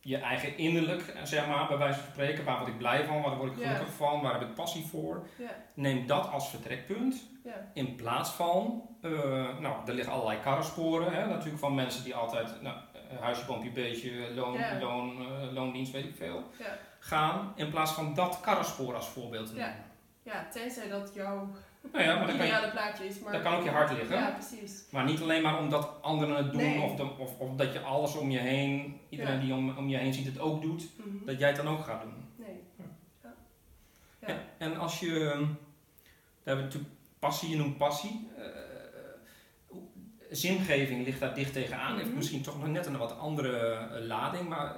je 0.00 0.16
eigen 0.16 0.56
innerlijk, 0.58 1.02
eh, 1.08 1.22
zeg 1.24 1.46
maar, 1.46 1.66
bij 1.68 1.76
wijze 1.78 1.98
van 2.00 2.12
spreken, 2.12 2.44
waar 2.44 2.58
word 2.58 2.68
ik 2.70 2.78
blij 2.78 3.04
van, 3.04 3.22
waar 3.22 3.36
word 3.36 3.52
ik 3.52 3.58
Ja. 3.58 3.68
gelukkig 3.70 3.94
van, 3.94 4.20
waar 4.20 4.32
heb 4.40 4.48
ik 4.48 4.54
passie 4.54 4.84
voor. 4.86 5.26
Ja, 5.38 5.50
Neem 5.74 6.06
dat 6.06 6.28
als 6.28 6.48
vertrekpunt. 6.48 7.22
ja, 7.44 7.70
In 7.74 7.94
plaats 7.94 8.30
van, 8.30 8.88
eh, 9.02 9.10
nou, 9.58 9.86
er 9.86 9.94
liggen 9.94 10.12
allerlei 10.12 10.40
karrensporen, 10.40 11.12
hè, 11.12 11.26
natuurlijk 11.26 11.58
van 11.58 11.74
mensen 11.74 12.04
die 12.04 12.14
altijd, 12.14 12.62
nou, 12.62 12.76
eh, 13.10 13.20
huisje, 13.20 13.46
boompje, 13.46 13.70
beestje, 13.70 14.34
loon, 14.34 14.78
loon, 14.80 15.26
loondienst, 15.52 15.92
weet 15.92 16.04
ik 16.04 16.14
veel, 16.16 16.42
ja. 16.58 16.78
Gaan. 17.04 17.52
In 17.56 17.70
plaats 17.70 17.92
van 17.92 18.14
dat 18.14 18.40
karrenspoor 18.40 18.94
als 18.94 19.08
voorbeeld 19.08 19.46
te 19.48 19.54
Ja. 19.56 19.66
nemen. 19.66 19.84
ja, 20.22 20.46
tenzij 20.52 20.88
dat 20.88 21.10
jouw 21.14 21.48
Nou 21.92 22.04
ja, 22.04 22.16
maar 22.16 22.26
dan 22.26 22.36
kan, 22.36 22.46
je, 22.46 22.52
ideale 22.52 22.70
plaatje 22.70 23.06
is. 23.06 23.18
Maar 23.20 23.32
dan 23.32 23.42
kan 23.42 23.54
ook 23.54 23.64
je 23.64 23.70
hart 23.70 23.90
liggen. 23.92 24.16
Ja, 24.16 24.30
precies. 24.30 24.84
Maar 24.90 25.04
niet 25.04 25.20
alleen 25.20 25.42
maar 25.42 25.58
omdat 25.58 25.90
anderen 26.02 26.36
het 26.36 26.52
doen 26.52 26.60
Nee. 26.62 26.80
of, 26.80 26.94
de, 26.96 27.02
of, 27.18 27.38
of 27.38 27.54
dat 27.56 27.72
je 27.72 27.80
alles 27.80 28.16
om 28.16 28.30
je 28.30 28.38
heen, 28.38 29.00
iedereen 29.08 29.34
Ja. 29.34 29.40
die 29.40 29.54
om, 29.54 29.76
om 29.76 29.88
je 29.88 29.96
heen 29.96 30.14
ziet 30.14 30.26
het 30.26 30.38
ook 30.38 30.62
doet, 30.62 30.84
Mhm. 30.96 31.24
dat 31.24 31.38
jij 31.38 31.48
het 31.48 31.56
dan 31.56 31.68
ook 31.68 31.84
gaat 31.84 32.02
doen. 32.02 32.14
Nee. 32.36 32.60
Ja. 32.76 32.84
Ja. 34.26 34.34
En, 34.58 34.70
Ja. 34.70 34.76
als 34.76 35.00
je, 35.00 35.08
daar 35.18 35.46
hebben 36.42 36.64
we 36.64 36.70
natuurlijk 36.72 36.92
passie, 37.18 37.48
je 37.50 37.56
noemt 37.56 37.76
passie. 37.76 38.30
hoe- 39.66 39.82
zingeving 40.30 41.04
ligt 41.04 41.20
daar 41.20 41.34
dicht 41.34 41.52
tegenaan, 41.52 41.94
heeft 41.96 42.06
Mhm. 42.08 42.16
misschien 42.16 42.42
toch 42.42 42.58
nog 42.58 42.68
net 42.68 42.86
een 42.86 42.96
wat 42.96 43.18
andere 43.18 43.58
eh, 43.72 44.06
lading, 44.06 44.48
maar 44.48 44.76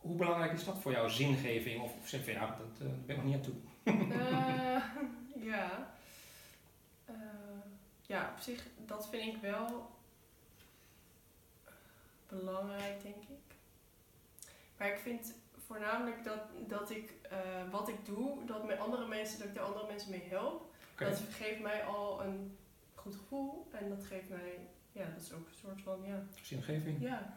hoe 0.00 0.16
belangrijk 0.16 0.52
is 0.52 0.64
dat 0.64 0.78
voor 0.78 0.92
jou, 0.92 1.10
zingeving? 1.10 1.82
Of, 1.82 1.96
of 2.00 2.08
zeg 2.08 2.24
je, 2.24 2.32
ja, 2.32 2.46
dat 2.46 2.86
eh, 2.86 2.92
ben 3.06 3.16
ik 3.16 3.22
nog 3.22 3.24
niet 3.24 3.34
aan 3.34 3.40
toe. 3.40 3.54
Eh, 3.84 4.84
ja. 5.52 5.94
Eh, 7.04 7.14
ja, 8.02 8.32
op 8.36 8.40
zich, 8.40 8.66
dat 8.86 9.08
vind 9.08 9.34
ik 9.34 9.40
wel 9.40 9.90
belangrijk, 12.28 13.02
denk 13.02 13.22
ik. 13.22 13.54
Maar 14.76 14.88
ik 14.88 14.98
vind 14.98 15.34
voornamelijk 15.66 16.24
dat, 16.24 16.40
dat 16.66 16.90
ik 16.90 17.12
wat 17.70 17.88
ik 17.88 18.04
doe, 18.04 18.44
dat 18.44 18.66
met 18.66 18.78
andere 18.78 19.06
mensen, 19.06 19.38
dat 19.38 19.48
ik 19.48 19.54
daar 19.54 19.64
andere 19.64 19.86
mensen 19.86 20.10
mee 20.10 20.28
help. 20.28 20.74
Dat 20.96 21.22
geeft 21.30 21.60
mij 21.60 21.84
al 21.84 22.22
een 22.24 22.56
goed 22.94 23.14
gevoel. 23.14 23.68
En 23.72 23.88
dat 23.88 24.04
geeft 24.04 24.28
mij, 24.28 24.58
ja, 24.92 25.04
dat 25.04 25.22
is 25.22 25.32
ook 25.32 25.46
een 25.46 25.54
soort 25.54 25.82
van, 25.82 26.02
ja, 26.04 26.22
Zingeving. 26.42 27.00
ja 27.00 27.36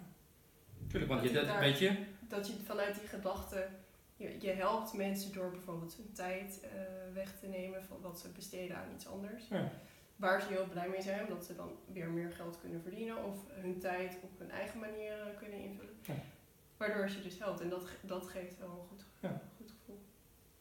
Tuurlijk, 0.93 1.13
want 1.13 1.23
je, 1.23 1.31
Dat 1.45 1.59
weet 1.59 1.79
je, 1.79 1.97
dat 2.27 2.47
je 2.47 2.53
vanuit 2.65 2.95
die 2.99 3.07
gedachte, 3.07 3.67
je, 4.15 4.37
je 4.41 4.51
helpt 4.51 4.93
mensen 4.93 5.33
door 5.33 5.51
bijvoorbeeld 5.51 5.95
hun 5.95 6.11
tijd 6.13 6.59
eh, 6.63 6.69
weg 7.13 7.39
te 7.39 7.47
nemen 7.47 7.83
van 7.83 7.97
wat 8.01 8.19
ze 8.19 8.27
besteden 8.29 8.77
aan 8.77 8.91
iets 8.95 9.07
anders. 9.07 9.47
Ja. 9.49 9.71
Waar 10.15 10.41
ze 10.41 10.47
heel 10.47 10.67
blij 10.71 10.89
mee 10.89 11.01
zijn, 11.01 11.23
omdat 11.27 11.45
ze 11.45 11.55
dan 11.55 11.69
weer 11.93 12.09
meer 12.09 12.31
geld 12.31 12.59
kunnen 12.61 12.81
verdienen 12.81 13.23
of 13.25 13.35
hun 13.49 13.79
tijd 13.79 14.17
op 14.21 14.39
hun 14.39 14.51
eigen 14.51 14.79
manier 14.79 15.11
eh, 15.11 15.37
kunnen 15.37 15.59
invullen. 15.59 15.93
Ja. 16.01 16.13
Waardoor 16.77 17.09
je 17.09 17.21
dus 17.21 17.39
helpt 17.39 17.61
en 17.61 17.69
dat, 17.69 17.83
dat 18.01 18.25
geeft 18.27 18.59
wel 18.59 18.69
een 18.69 18.87
goed, 18.87 19.05
Ja. 19.19 19.41
goed 19.57 19.71
gevoel. 19.79 20.01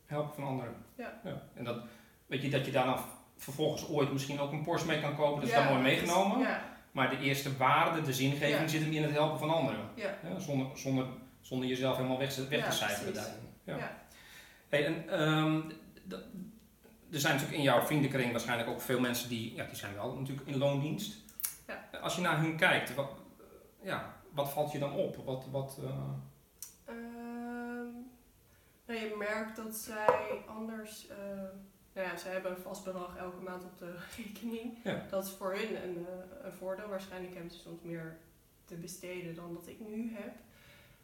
helpen 0.07 0.35
van 0.35 0.45
anderen. 0.45 0.75
Ja. 0.95 1.21
En 1.55 1.65
dat, 1.65 1.83
weet 2.27 2.43
je, 2.43 2.51
dat 2.51 2.67
je 2.67 2.73
daar 2.73 2.87
dan 2.87 3.05
vervolgens 3.37 3.89
ooit 3.89 4.13
misschien 4.13 4.41
ook 4.41 4.53
een 4.53 4.63
Porsche 4.63 4.87
mee 4.89 5.01
kan 5.01 5.17
kopen, 5.17 5.41
dat 5.41 5.49
is 5.49 5.55
dan 5.55 5.67
mooi 5.67 5.83
meegenomen. 5.83 6.39
Ja, 6.39 6.72
Maar 6.93 7.11
de 7.11 7.19
eerste 7.19 7.57
waarde, 7.57 8.03
de 8.03 8.13
zingeving, 8.13 8.51
Ja. 8.61 8.69
zit 8.69 8.81
hem 8.83 8.93
in 8.93 9.03
het 9.03 9.13
helpen 9.13 9.39
van 9.39 9.51
anderen. 9.51 9.89
ja, 9.95 10.15
Ja, 10.29 10.39
zonder, 10.39 10.67
zonder, 10.79 11.07
zonder 11.41 11.69
jezelf 11.69 11.97
helemaal 11.97 12.19
weg, 12.19 12.37
weg 12.37 12.59
Ja, 12.59 12.69
te 12.71 12.77
cijferen 12.77 13.15
daarin. 13.15 13.49
Ja. 13.65 13.77
Ja. 13.77 14.01
Hey, 14.69 14.87
en, 14.87 15.09
ehm, 15.09 15.61
er 17.13 17.21
zijn 17.21 17.33
natuurlijk 17.33 17.59
in 17.59 17.63
jouw 17.63 17.81
vriendenkring 17.83 18.31
waarschijnlijk 18.31 18.69
ook 18.69 18.81
veel 18.81 19.01
mensen 19.01 19.29
die, 19.29 19.55
ja, 19.55 19.65
die 19.65 19.77
zijn 19.77 19.95
wel 19.95 20.15
natuurlijk 20.19 20.49
in 20.49 20.59
loondienst. 20.59 21.17
Ja. 21.67 21.99
Als 22.01 22.15
je 22.17 22.21
naar 22.21 22.41
hun 22.41 22.57
kijkt, 22.57 22.95
wat, 22.95 23.11
ja, 23.83 24.15
wat 24.31 24.51
valt 24.53 24.73
je 24.73 24.79
dan 24.79 24.93
op? 24.93 25.17
Wat, 25.17 25.47
wat, 25.51 25.79
eh, 25.83 25.91
Ehm, 26.85 27.89
nou, 28.87 29.01
je 29.01 29.15
merkt 29.19 29.57
dat 29.57 29.75
zij 29.75 30.43
anders. 30.47 31.07
eh, 31.09 31.17
nou 31.95 32.09
ja, 32.09 32.17
ze 32.17 32.29
hebben 32.29 32.51
een 32.51 32.63
vast 32.63 32.85
bedrag 32.85 33.17
elke 33.17 33.41
maand 33.43 33.65
op 33.65 33.79
de 33.79 33.95
rekening. 34.17 34.79
Ja. 34.85 35.07
Dat 35.11 35.25
is 35.25 35.31
voor 35.31 35.53
hun 35.55 35.83
een, 35.83 36.07
eh, 36.07 36.45
een 36.45 36.53
voordeel. 36.53 36.89
Waarschijnlijk 36.89 37.35
hebben 37.35 37.53
ze 37.53 37.59
soms 37.59 37.81
meer 37.83 38.17
te 38.65 38.75
besteden 38.75 39.35
dan 39.35 39.55
dat 39.55 39.67
ik 39.67 39.81
nu 39.81 40.13
heb. 40.15 40.33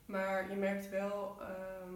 Maar 0.06 0.50
je 0.50 0.56
merkt 0.56 0.88
wel 0.90 1.36
ehm, 1.40 1.92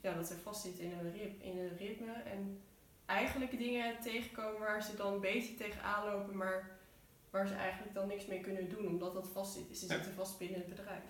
ja, 0.00 0.14
dat 0.14 0.26
ze 0.26 0.36
vastzitten 0.36 0.84
in 0.84 0.92
een, 0.92 1.12
rit- 1.12 1.42
in 1.42 1.58
een 1.58 1.76
ritme. 1.76 2.12
En 2.12 2.60
eigenlijk 3.06 3.58
dingen 3.58 4.00
tegenkomen 4.00 4.60
waar 4.60 4.82
ze 4.82 4.96
dan 4.96 5.20
beetje 5.20 5.54
tegenaan 5.54 6.04
lopen, 6.12 6.36
maar 6.36 6.70
waar 7.30 7.46
ze 7.46 7.54
eigenlijk 7.54 7.94
dan 7.94 8.06
niks 8.08 8.26
mee 8.26 8.40
kunnen 8.40 8.68
doen, 8.68 8.86
omdat 8.86 9.12
dat 9.14 9.28
vast 9.28 9.52
zit. 9.54 9.78
Ze 9.78 9.86
Ja. 9.86 9.94
zitten 9.94 10.12
vast 10.14 10.38
binnen 10.38 10.58
het 10.58 10.68
bedrijf. 10.68 11.02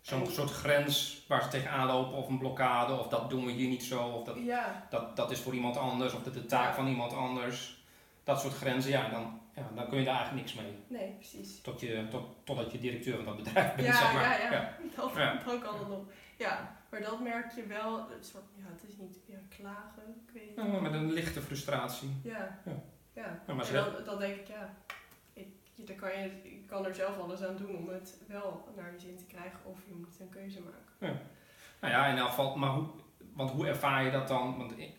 Zo'n 0.00 0.26
soort 0.26 0.50
grens 0.50 1.24
waar 1.28 1.42
ze 1.42 1.48
tegenaan 1.48 1.86
lopen, 1.86 2.16
of 2.18 2.28
een 2.28 2.38
blokkade, 2.38 2.92
of 2.98 3.08
dat 3.08 3.30
doen 3.30 3.44
we 3.46 3.52
hier 3.52 3.68
niet 3.68 3.82
zo, 3.82 4.02
of 4.02 4.24
dat, 4.24 4.36
Ja, 4.44 4.86
dat, 4.90 5.16
dat 5.16 5.30
is 5.30 5.40
voor 5.40 5.54
iemand 5.54 5.76
anders, 5.76 6.12
of 6.14 6.22
dat 6.22 6.34
is 6.34 6.40
de 6.42 6.46
taak 6.46 6.74
van 6.74 6.86
iemand 6.86 7.12
anders. 7.12 7.84
Dat 8.24 8.40
soort 8.40 8.54
grenzen, 8.54 8.90
ja, 8.90 9.08
dan, 9.08 9.40
ja, 9.54 9.68
dan 9.74 9.88
kun 9.88 9.98
je 9.98 10.04
daar 10.04 10.14
eigenlijk 10.16 10.46
niks 10.46 10.58
mee. 10.62 10.78
nee, 11.00 11.12
precies. 11.12 11.60
Tot 11.60 11.80
je, 11.80 12.06
tot, 12.10 12.24
totdat 12.44 12.72
je 12.72 12.78
directeur 12.78 13.16
van 13.16 13.24
dat 13.24 13.36
bedrijf 13.36 13.74
bent, 13.74 13.86
Ja, 13.88 13.96
zeg 13.96 14.12
maar. 14.12 14.22
ja, 14.40 14.52
ja. 14.52 14.76
Dat, 14.96 15.10
Ja. 15.16 15.42
dan 15.46 15.60
kan 15.60 15.78
het 15.78 15.88
nog. 15.88 16.00
Ja, 16.38 16.76
maar 16.90 17.00
dat 17.00 17.20
merk 17.20 17.52
je 17.52 17.66
wel. 17.66 17.98
Een 17.98 18.24
soort, 18.24 18.44
ja, 18.56 18.62
het 18.72 18.90
is 18.90 18.96
niet 18.96 19.16
ja, 19.26 19.38
klagen, 19.48 20.02
ik 20.26 20.32
weet 20.32 20.56
het 20.56 20.64
Ja, 20.66 20.70
niet. 20.72 20.80
met 20.80 20.92
een 20.92 21.12
lichte 21.12 21.40
frustratie. 21.40 22.20
Ja, 22.22 22.58
Ja. 23.14 23.42
maar 23.54 23.72
dan, 23.72 24.04
dan 24.04 24.18
denk 24.18 24.36
ik, 24.36 24.46
ja, 24.48 24.74
je, 25.80 25.86
dan 25.86 25.96
kan 25.96 26.10
je, 26.10 26.30
je 26.42 26.64
kan 26.66 26.86
er 26.86 26.94
zelf 26.94 27.18
alles 27.18 27.42
aan 27.42 27.56
doen 27.56 27.76
om 27.76 27.88
het 27.88 28.18
wel 28.26 28.68
naar 28.76 28.92
je 28.92 28.98
zin 28.98 29.16
te 29.16 29.24
krijgen. 29.24 29.58
Of 29.64 29.78
je 29.86 29.94
moet 29.94 30.20
een 30.20 30.28
keuze 30.28 30.60
maken. 30.60 31.18
Nou 31.80 31.92
ja, 31.92 32.06
in 32.06 32.16
elk 32.16 32.28
geval, 32.28 32.56
maar 32.56 32.70
hoe, 32.70 32.86
want 33.32 33.50
hoe 33.50 33.66
ervaar 33.66 34.04
je 34.04 34.10
dat 34.10 34.28
dan? 34.28 34.58
Want 34.58 34.72
in, 34.78 34.90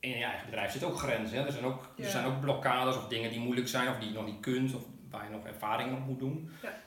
in 0.00 0.10
je 0.18 0.24
eigen 0.24 0.44
bedrijf 0.46 0.70
zitten 0.70 0.90
ook 0.90 0.98
grenzen. 0.98 1.38
Hè? 1.38 1.46
Er, 1.46 1.52
zijn 1.52 1.64
ook, 1.64 1.82
er 1.96 2.04
Ja. 2.04 2.10
zijn 2.10 2.26
ook 2.26 2.40
blokkades 2.40 2.96
of 2.96 3.08
dingen 3.08 3.30
die 3.30 3.40
moeilijk 3.40 3.68
zijn 3.68 3.88
of 3.88 3.98
die 3.98 4.08
je 4.08 4.14
nog 4.14 4.24
niet 4.26 4.40
kunt 4.40 4.74
of 4.74 4.82
waar 5.10 5.24
je 5.24 5.30
nog 5.30 5.44
ervaring 5.46 5.92
op 5.92 6.06
moet 6.06 6.18
doen. 6.18 6.50
Ja. 6.62 6.78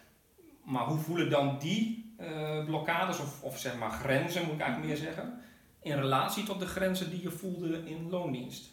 Maar 0.64 0.84
hoe 0.86 0.98
voelen 0.98 1.30
dan 1.30 1.58
die 1.60 2.14
eh, 2.18 2.66
blokkades 2.66 3.20
of, 3.20 3.44
of 3.44 3.58
zeg 3.60 3.78
maar 3.78 3.92
grenzen, 3.92 4.44
moet 4.46 4.54
ik 4.54 4.60
eigenlijk 4.62 4.90
meer 4.94 5.02
zeggen, 5.02 5.42
in 5.82 5.96
relatie 6.00 6.44
tot 6.44 6.60
de 6.60 6.66
grenzen 6.66 7.10
die 7.10 7.22
je 7.22 7.32
voelde 7.32 7.86
in 7.90 8.10
loondienst? 8.10 8.72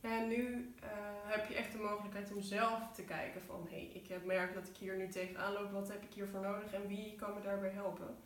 En 0.00 0.28
nu 0.28 0.74
eh, 0.82 0.88
heb 1.26 1.48
je 1.48 1.54
echt 1.54 1.72
de 1.72 1.78
mogelijkheid 1.78 2.32
om 2.32 2.42
zelf 2.42 2.92
te 2.94 3.02
kijken 3.02 3.42
van... 3.42 3.66
hé, 3.70 3.76
hey, 3.76 3.90
ik 3.94 4.08
heb 4.08 4.24
merk 4.24 4.54
dat 4.54 4.68
ik 4.68 4.76
hier 4.76 4.96
nu 4.96 5.08
tegenaan 5.08 5.52
loop. 5.52 5.72
Wat 5.72 5.88
heb 5.88 6.02
ik 6.02 6.12
hiervoor 6.12 6.40
nodig 6.40 6.72
en 6.72 6.86
wie 6.86 7.14
kan 7.14 7.34
me 7.34 7.40
daarbij 7.40 7.70
helpen? 7.70 8.16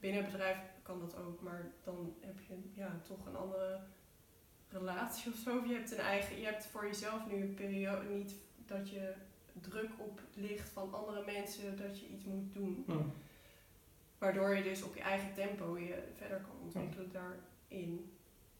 Binnen 0.00 0.22
het 0.22 0.32
bedrijf 0.32 0.58
kan 0.82 1.00
dat 1.00 1.16
ook, 1.16 1.40
maar 1.40 1.70
dan 1.84 2.14
heb 2.20 2.40
je 2.48 2.54
ja, 2.72 3.00
toch 3.02 3.26
een 3.26 3.36
andere 3.36 3.80
relatie 4.68 5.32
of 5.32 5.38
zo. 5.38 5.58
Of 5.58 5.66
je 5.66 5.74
hebt 5.74 5.92
een 5.92 5.98
eigen, 5.98 6.38
je 6.38 6.44
hebt 6.44 6.66
voor 6.66 6.86
jezelf 6.86 7.26
nu 7.26 7.42
een 7.42 7.54
periode 7.54 8.08
niet 8.08 8.34
dat 8.66 8.90
je 8.90 9.12
druk 9.60 9.90
op 9.98 10.20
ligt 10.34 10.68
van 10.68 10.94
andere 10.94 11.24
mensen 11.24 11.76
dat 11.76 12.00
je 12.00 12.08
iets 12.08 12.24
moet 12.24 12.54
doen. 12.54 12.84
Hm. 12.86 12.98
Waardoor 14.18 14.54
je 14.56 14.62
dus 14.62 14.82
op 14.82 14.94
je 14.94 15.02
eigen 15.02 15.34
tempo 15.34 15.78
je 15.78 16.02
verder 16.16 16.40
kan 16.40 16.60
ontwikkelen 16.62 17.12
daarin. 17.12 18.14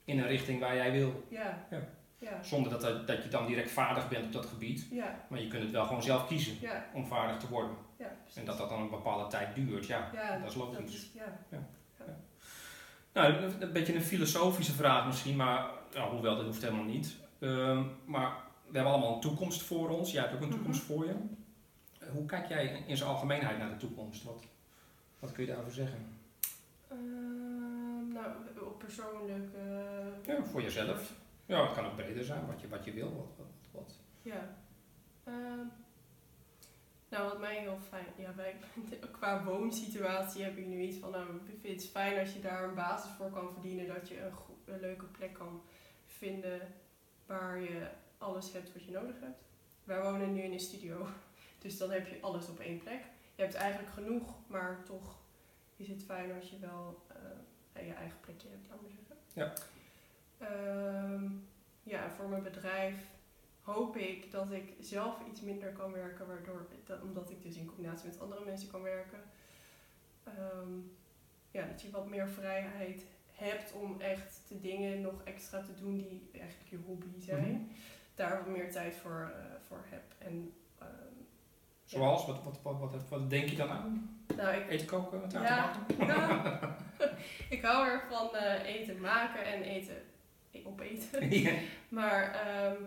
In 0.04 0.18
een 0.18 0.26
richting 0.26 0.60
waar 0.60 0.76
jij 0.76 0.92
wil. 0.92 1.24
Ja. 1.28 1.66
Ja. 1.70 1.88
Ja. 2.20 2.42
Zonder 2.42 2.70
dat, 2.70 2.80
dat, 2.80 3.06
dat 3.06 3.22
je 3.22 3.28
dan 3.28 3.46
direct 3.46 3.70
vaardig 3.70 4.08
bent 4.08 4.24
op 4.26 4.32
dat 4.32 4.46
gebied. 4.46 4.86
Ja. 4.90 5.24
Maar 5.28 5.40
je 5.40 5.48
kunt 5.48 5.62
het 5.62 5.70
wel 5.72 5.86
gewoon 5.86 6.02
zelf 6.02 6.26
kiezen 6.26 6.56
Ja. 6.60 6.86
om 6.94 7.06
vaardig 7.06 7.36
te 7.36 7.48
worden. 7.48 7.76
En 8.34 8.44
dat 8.44 8.58
dat 8.58 8.68
dan 8.68 8.80
een 8.80 8.90
bepaalde 8.90 9.26
tijd 9.26 9.54
duurt, 9.54 9.86
ja. 9.86 10.10
dat 10.40 10.48
is 10.50 10.54
logisch. 10.56 11.10
Nou, 13.12 13.32
een- 13.60 13.72
beetje 13.72 13.94
een 13.94 14.02
filosofische 14.02 14.72
vraag 14.72 15.06
misschien, 15.06 15.36
maar 15.36 15.66
ja, 15.94 16.08
hoewel 16.10 16.36
dat 16.36 16.44
hoeft 16.44 16.62
helemaal 16.62 16.84
niet. 16.84 17.16
Ehm, 17.38 17.82
maar 18.04 18.32
we 18.66 18.74
hebben 18.76 18.92
allemaal 18.92 19.14
een 19.14 19.20
toekomst 19.20 19.62
voor 19.62 19.88
ons. 19.88 20.12
Jij 20.12 20.22
hebt 20.22 20.34
ook 20.34 20.40
een 20.40 20.46
Mhm. 20.46 20.56
toekomst 20.56 20.82
voor 20.82 21.04
je. 21.06 21.14
Eh, 22.00 22.08
Hoe 22.12 22.26
kijk 22.26 22.48
jij 22.48 22.84
in 22.86 22.96
zijn 22.96 23.08
algemeenheid 23.10 23.58
naar 23.58 23.68
de 23.70 23.76
toekomst? 23.76 24.22
Wat, 24.24 24.42
wat 25.18 25.32
kun 25.32 25.42
je 25.44 25.48
daarover 25.50 25.72
zeggen? 25.72 25.98
Ehm, 26.90 28.12
nou, 28.12 28.26
op 28.60 28.78
persoonlijk. 28.78 29.48
Ja, 30.26 30.44
voor 30.44 30.62
jezelf. 30.62 31.12
Ja, 31.50 31.64
het 31.64 31.72
kan 31.72 31.86
ook 31.86 31.96
breder 31.96 32.24
zijn, 32.24 32.46
wat 32.46 32.60
je, 32.60 32.68
wat 32.68 32.84
je 32.84 32.92
wil. 32.92 33.16
Wat, 33.16 33.36
wat, 33.36 33.46
wat. 33.70 33.98
Ja. 34.22 34.56
Ehm, 35.24 35.66
nou, 37.08 37.28
wat 37.28 37.40
mij 37.40 37.58
heel 37.58 37.78
fijn... 37.88 38.06
Ja, 38.16 38.34
wij, 38.34 38.56
qua 39.18 39.44
woonsituatie 39.44 40.42
heb 40.42 40.56
ik 40.56 40.66
nu 40.66 40.80
iets 40.80 40.98
van... 40.98 41.10
Nou, 41.10 41.24
ik 41.46 41.60
vind 41.60 41.82
het 41.82 41.90
fijn 41.90 42.18
als 42.18 42.32
je 42.32 42.40
daar 42.40 42.64
een 42.64 42.74
basis 42.74 43.10
voor 43.10 43.30
kan 43.30 43.52
verdienen. 43.52 43.86
Dat 43.86 44.08
je 44.08 44.30
een 44.64 44.80
leuke 44.80 45.04
plek 45.04 45.32
kan 45.32 45.62
vinden 46.06 46.60
waar 47.26 47.60
je 47.60 47.88
alles 48.18 48.52
hebt 48.52 48.72
wat 48.72 48.84
je 48.84 48.90
nodig 48.90 49.20
hebt. 49.20 49.42
Wij 49.84 50.02
wonen 50.02 50.32
nu 50.32 50.42
in 50.42 50.52
een 50.52 50.60
studio. 50.60 51.06
Dus 51.58 51.78
dan 51.78 51.90
heb 51.90 52.06
je 52.06 52.20
alles 52.20 52.48
op 52.48 52.60
één 52.60 52.78
plek. 52.78 53.02
Je 53.34 53.42
hebt 53.42 53.54
eigenlijk 53.54 53.92
genoeg, 53.92 54.34
maar 54.46 54.82
toch 54.84 55.18
is 55.76 55.88
het 55.88 56.02
fijn 56.02 56.32
als 56.34 56.50
je 56.50 56.58
wel 56.58 57.02
eh, 57.72 57.86
je 57.86 57.92
eigen 57.92 58.20
plekje 58.20 58.48
hebt, 58.48 58.68
laat 58.68 58.80
maar 58.80 58.90
zeggen. 58.90 59.16
Ja. 59.32 59.52
Ehm, 60.40 61.24
ja, 61.82 62.10
voor 62.10 62.28
mijn 62.28 62.42
bedrijf 62.42 62.94
hoop 63.62 63.96
ik 63.96 64.30
dat 64.30 64.52
ik 64.52 64.72
zelf 64.80 65.16
iets 65.28 65.40
minder 65.40 65.72
kan 65.72 65.92
werken, 65.92 66.26
waardoor, 66.26 66.66
dat, 66.84 67.02
omdat 67.02 67.30
ik 67.30 67.42
dus 67.42 67.56
in 67.56 67.66
combinatie 67.66 68.08
met 68.08 68.20
andere 68.20 68.44
mensen 68.44 68.70
kan 68.70 68.82
werken. 68.82 69.18
Ehm, 70.24 70.72
ja, 71.50 71.66
dat 71.66 71.82
je 71.82 71.90
wat 71.90 72.08
meer 72.08 72.28
vrijheid 72.28 73.04
hebt 73.32 73.72
om 73.72 74.00
echt 74.00 74.40
de 74.48 74.60
dingen 74.60 75.00
nog 75.00 75.22
extra 75.24 75.62
te 75.62 75.74
doen 75.74 75.96
die 75.96 76.28
eigenlijk 76.32 76.70
je 76.70 76.78
hobby 76.86 77.20
zijn. 77.20 77.50
Mhm. 77.52 77.62
Daar 78.14 78.36
wat 78.36 78.46
meer 78.56 78.72
tijd 78.72 78.96
voor, 78.96 79.32
eh, 79.34 79.44
voor 79.66 79.84
heb. 79.88 80.02
En, 80.18 80.52
ehm, 80.78 80.88
Zoals, 81.84 82.26
wat, 82.26 82.42
wat, 82.42 82.58
wat, 82.62 82.78
wat, 82.78 83.08
wat 83.08 83.30
denk 83.30 83.48
je 83.48 83.56
dan 83.56 83.70
aan? 83.70 84.20
nou, 84.36 84.56
ik, 84.56 84.68
Eten 84.68 84.86
koken, 84.86 85.28
taarten 85.28 85.40
Ja. 85.56 85.72
bakken? 85.88 86.06
Ja. 86.06 86.76
ik 87.56 87.62
hou 87.62 87.88
er 87.88 88.02
van 88.10 88.34
eh, 88.36 88.64
eten 88.74 89.00
maken 89.00 89.44
en 89.44 89.62
eten 89.62 89.96
opeten. 90.64 91.28
Ja. 91.42 91.52
Maar 91.88 92.32
ehm, 92.34 92.82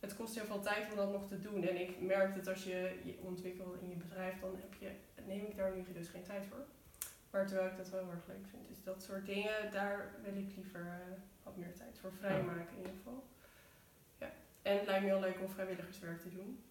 het 0.00 0.16
kost 0.16 0.34
heel 0.34 0.44
veel 0.44 0.60
tijd 0.60 0.90
om 0.90 0.96
dat 0.96 1.12
nog 1.12 1.28
te 1.28 1.40
doen. 1.40 1.62
En 1.68 1.80
ik 1.80 2.00
merk 2.00 2.34
dat 2.34 2.46
als 2.48 2.64
je 2.64 3.00
je 3.04 3.18
ontwikkelt 3.22 3.80
in 3.80 3.88
je 3.88 3.96
bedrijf, 3.96 4.40
dan 4.40 4.56
heb 4.60 4.74
je, 4.78 4.90
neem 5.26 5.44
ik 5.44 5.56
daar 5.56 5.72
nu 5.76 5.84
dus 5.92 6.08
geen 6.08 6.22
tijd 6.22 6.44
voor. 6.46 6.64
Maar 7.30 7.46
terwijl 7.46 7.70
ik 7.70 7.76
dat 7.76 7.90
wel 7.90 8.00
heel 8.00 8.10
erg 8.10 8.26
leuk 8.26 8.46
vind. 8.50 8.68
Dus 8.68 8.82
dat 8.82 9.02
soort 9.02 9.26
dingen, 9.26 9.70
daar 9.72 10.10
wil 10.22 10.36
ik 10.36 10.56
liever 10.56 10.80
eh, 10.80 11.16
wat 11.42 11.56
meer 11.56 11.74
tijd 11.74 11.98
voor 12.00 12.12
vrijmaken 12.18 12.70
in 12.72 12.76
ieder 12.78 12.92
geval. 12.96 13.24
Ja. 14.18 14.30
En 14.62 14.76
het 14.76 14.86
lijkt 14.86 15.02
me 15.04 15.08
heel 15.10 15.20
leuk 15.20 15.40
om 15.40 15.48
vrijwilligerswerk 15.48 16.20
te 16.20 16.30
doen. 16.34 16.64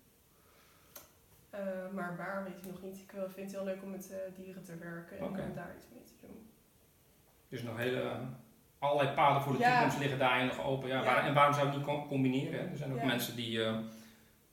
Eh, 1.50 1.90
maar 1.94 2.18
waar 2.18 2.44
weet 2.44 2.58
ik 2.58 2.66
nog 2.66 2.82
niet. 2.82 2.98
Ik 2.98 3.12
wil- 3.12 3.30
vind 3.30 3.52
het 3.52 3.56
heel 3.56 3.66
leuk 3.66 3.84
om 3.84 3.90
met 3.92 4.12
eh, 4.12 4.18
dieren 4.36 4.64
te 4.64 4.78
werken 4.78 5.18
en 5.20 5.54
daar 5.56 5.76
iets 5.78 5.88
mee 5.94 6.04
te 6.04 6.26
doen. 6.26 6.50
Dus 7.48 7.64
nog 7.64 7.78
hele, 7.78 8.20
allerlei 8.80 9.10
paden 9.16 9.42
voor 9.42 9.54
de 9.54 9.60
Ja. 9.60 9.72
toekomst 9.74 10.00
liggen 10.00 10.20
daarin 10.20 10.46
nog 10.48 10.64
open. 10.64 10.90
Ja, 10.90 11.04
waar- 11.04 11.26
en 11.26 11.34
waarom 11.34 11.54
zou 11.54 11.66
je 11.66 11.72
het 11.72 11.80
niet 11.82 11.88
com- 11.96 12.08
combineren? 12.08 12.60
hè? 12.60 12.66
Er 12.72 12.78
zijn 12.78 12.94
ook 12.94 13.04
mensen 13.04 13.36
die, 13.36 13.64
eh, 13.64 13.74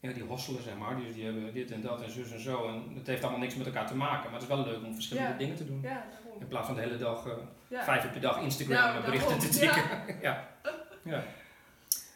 ja, 0.01 0.13
die 0.13 0.23
hosselen, 0.23 0.63
zeg 0.63 0.77
maar. 0.77 0.97
Die, 0.97 1.13
die 1.13 1.25
hebben 1.25 1.53
dit 1.53 1.71
en 1.71 1.81
dat 1.81 2.03
en 2.03 2.11
zus 2.11 2.31
en 2.33 2.41
zo. 2.41 2.69
En 2.69 2.93
het 2.95 3.07
heeft 3.07 3.23
allemaal 3.23 3.41
niks 3.41 3.55
met 3.55 3.67
elkaar 3.67 3.87
te 3.87 3.97
maken. 3.97 4.25
Maar 4.31 4.41
het 4.41 4.43
is 4.51 4.57
wel 4.57 4.65
leuk 4.65 4.85
om 4.85 4.95
verschillende 4.95 5.37
dingen 5.37 5.57
te 5.57 5.67
doen. 5.67 5.87
In 6.41 6.49
plaats 6.49 6.67
van 6.67 6.75
de 6.77 6.81
hele 6.83 6.97
dag, 6.99 7.27
Ja. 7.69 7.85
vijf 7.85 8.05
uur 8.05 8.11
per 8.11 8.21
dag 8.21 8.41
Instagram 8.41 8.93
Nou, 8.93 9.05
berichten 9.05 9.39
te 9.39 9.49
tikken. 9.49 9.83
Ja. 10.23 10.49
ja. 11.13 11.23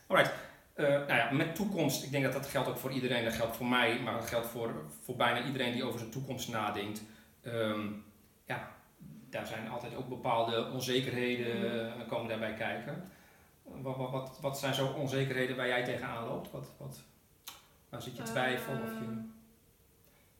Alright. 0.07 0.33
Eh, 0.75 0.87
nou 0.89 1.15
ja, 1.15 1.31
met 1.33 1.55
toekomst, 1.55 2.05
ik 2.05 2.11
denk 2.11 2.25
dat 2.25 2.33
dat 2.33 2.47
geldt 2.47 2.69
ook 2.69 2.77
voor 2.79 2.91
iedereen. 2.91 3.25
Dat 3.25 3.33
geldt 3.35 3.57
voor 3.57 3.67
mij, 3.67 4.01
maar 4.05 4.13
dat 4.13 4.27
geldt 4.29 4.47
voor, 4.47 4.75
voor 5.05 5.17
bijna 5.17 5.45
iedereen 5.47 5.73
die 5.73 5.85
over 5.85 5.99
zijn 5.99 6.11
toekomst 6.11 6.49
nadenkt. 6.49 7.03
Ehm, 7.43 7.81
ja, 8.45 8.69
daar 9.31 9.47
zijn 9.47 9.69
altijd 9.69 9.95
ook 9.95 10.09
bepaalde 10.09 10.71
onzekerheden 10.73 11.57
Mhm. 11.57 12.01
eh, 12.01 12.09
komen 12.09 12.29
daarbij 12.29 12.55
kijken. 12.55 13.11
Wat, 13.63 13.97
wat, 13.97 14.11
wat, 14.11 14.39
wat 14.41 14.59
zijn 14.59 14.75
zo 14.75 14.87
onzekerheden 14.93 15.57
waar 15.57 15.67
jij 15.69 15.85
tegenaan 15.85 16.27
loopt? 16.29 16.51
Wat, 16.51 16.67
wat, 16.77 17.01
waar 17.89 18.03
zit 18.03 18.17
je 18.17 18.23
twijfel? 18.23 18.73
of 18.73 18.79
je... 18.91 19.05
Ehm, 19.05 19.19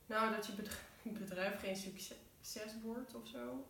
Nou, 0.05 0.35
dat 0.35 0.45
je 0.45 0.51
bedrijf, 0.53 0.83
bedrijf 1.29 1.59
geen 1.59 1.75
succes 1.75 2.73
wordt 2.83 3.15
of 3.15 3.27
zo. 3.27 3.65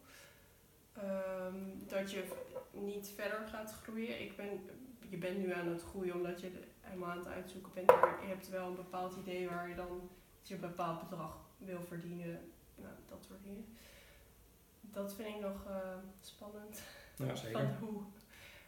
Ehm, 0.93 1.55
dat 1.87 2.11
je 2.11 2.23
niet 2.71 3.11
verder 3.15 3.47
gaat 3.51 3.73
groeien. 3.83 4.21
Ik 4.21 4.35
ben, 4.35 4.69
je 5.09 5.17
bent 5.17 5.37
nu 5.37 5.53
aan 5.53 5.67
het 5.67 5.83
groeien 5.83 6.15
omdat 6.15 6.41
je 6.41 6.51
helemaal 6.81 7.09
aan 7.09 7.17
het 7.17 7.27
uitzoeken 7.27 7.71
bent. 7.73 7.87
Maar 7.87 8.17
je 8.21 8.27
hebt 8.27 8.49
wel 8.49 8.67
een 8.67 8.75
bepaald 8.75 9.15
idee 9.15 9.49
waar 9.49 9.69
je 9.69 9.75
dan 9.75 10.09
je 10.41 10.53
een 10.53 10.59
bepaald 10.59 11.09
bedrag 11.09 11.37
wil 11.57 11.81
verdienen. 11.87 12.51
Nou, 12.75 12.93
dat 13.09 13.25
soort 13.27 13.43
dingen. 13.43 13.65
Dat 14.91 15.13
vind 15.13 15.27
ik 15.27 15.41
nog 15.41 15.65
eh, 15.67 15.97
spannend. 16.21 16.81
Ja, 17.15 17.25
Van 17.35 17.37
zeker. 17.37 17.77
hoe, 17.79 18.01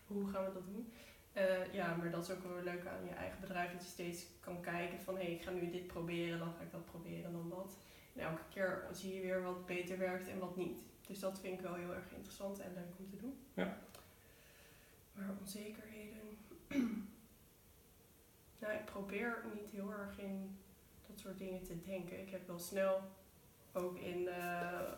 hoe 0.08 0.30
gaan 0.30 0.46
we 0.46 0.54
dat 0.54 0.66
doen? 0.66 0.94
Eh, 1.34 1.74
ja, 1.74 1.96
maar 1.96 2.12
dat 2.12 2.24
is 2.24 2.32
ook 2.32 2.44
wel 2.44 2.64
leuk 2.64 2.86
aan 2.86 3.06
je 3.06 3.14
eigen 3.14 3.40
bedrijf. 3.40 3.72
Dat 3.72 3.84
je 3.84 3.90
steeds 3.90 4.26
kan 4.40 4.62
kijken 4.62 5.00
van 5.00 5.16
hé, 5.16 5.24
hey, 5.24 5.34
ik 5.34 5.42
ga 5.42 5.52
nu 5.52 5.70
dit 5.70 5.88
proberen, 5.88 6.40
dan 6.40 6.54
ga 6.58 6.62
ik 6.64 6.72
dat 6.72 6.86
proberen, 6.86 7.32
dan 7.32 7.50
dat. 7.50 7.78
En 8.16 8.22
elke 8.22 8.42
keer 8.50 8.88
zie 8.92 9.14
je 9.14 9.22
weer 9.22 9.42
wat 9.42 9.66
beter 9.66 9.98
werkt 9.98 10.28
en 10.28 10.40
wat 10.40 10.56
niet. 10.56 10.80
Dus 11.08 11.20
dat 11.20 11.40
vind 11.40 11.54
ik 11.54 11.66
wel 11.66 11.74
heel 11.74 11.94
erg 11.94 12.12
interessant 12.12 12.60
en 12.60 12.74
leuk 12.74 12.94
om 12.98 13.10
te 13.10 13.18
doen. 13.18 13.38
Ja. 13.54 13.78
Maar 15.14 15.30
onzekerheden. 15.40 16.38
nou, 18.60 18.74
ik 18.74 18.86
probeer 18.86 19.46
niet 19.54 19.72
heel 19.72 19.92
erg 19.92 20.20
in 20.20 20.58
dat 21.08 21.20
soort 21.20 21.38
dingen 21.38 21.64
te 21.64 21.82
denken. 21.82 22.20
Ik 22.20 22.30
heb 22.30 22.48
wel 22.48 22.60
snel 22.60 23.02
ook 23.72 23.98
in 23.98 24.28
eh, 24.28 24.92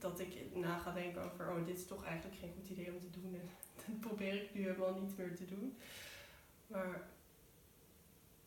dat 0.00 0.20
ik 0.20 0.54
na 0.54 0.78
ga 0.78 0.90
denken 0.92 1.22
over, 1.22 1.48
oh, 1.50 1.66
dit 1.66 1.78
is 1.78 1.86
toch 1.86 2.04
eigenlijk 2.04 2.38
geen 2.40 2.52
goed 2.56 2.68
idee 2.68 2.92
om 2.92 3.00
te 3.00 3.10
doen. 3.10 3.34
En 3.34 3.48
dat 3.86 4.00
probeer 4.00 4.34
ik 4.34 4.54
nu 4.54 4.62
helemaal 4.62 4.94
niet 5.00 5.16
meer 5.18 5.36
te 5.36 5.44
doen. 5.44 5.76
Maar 6.66 7.00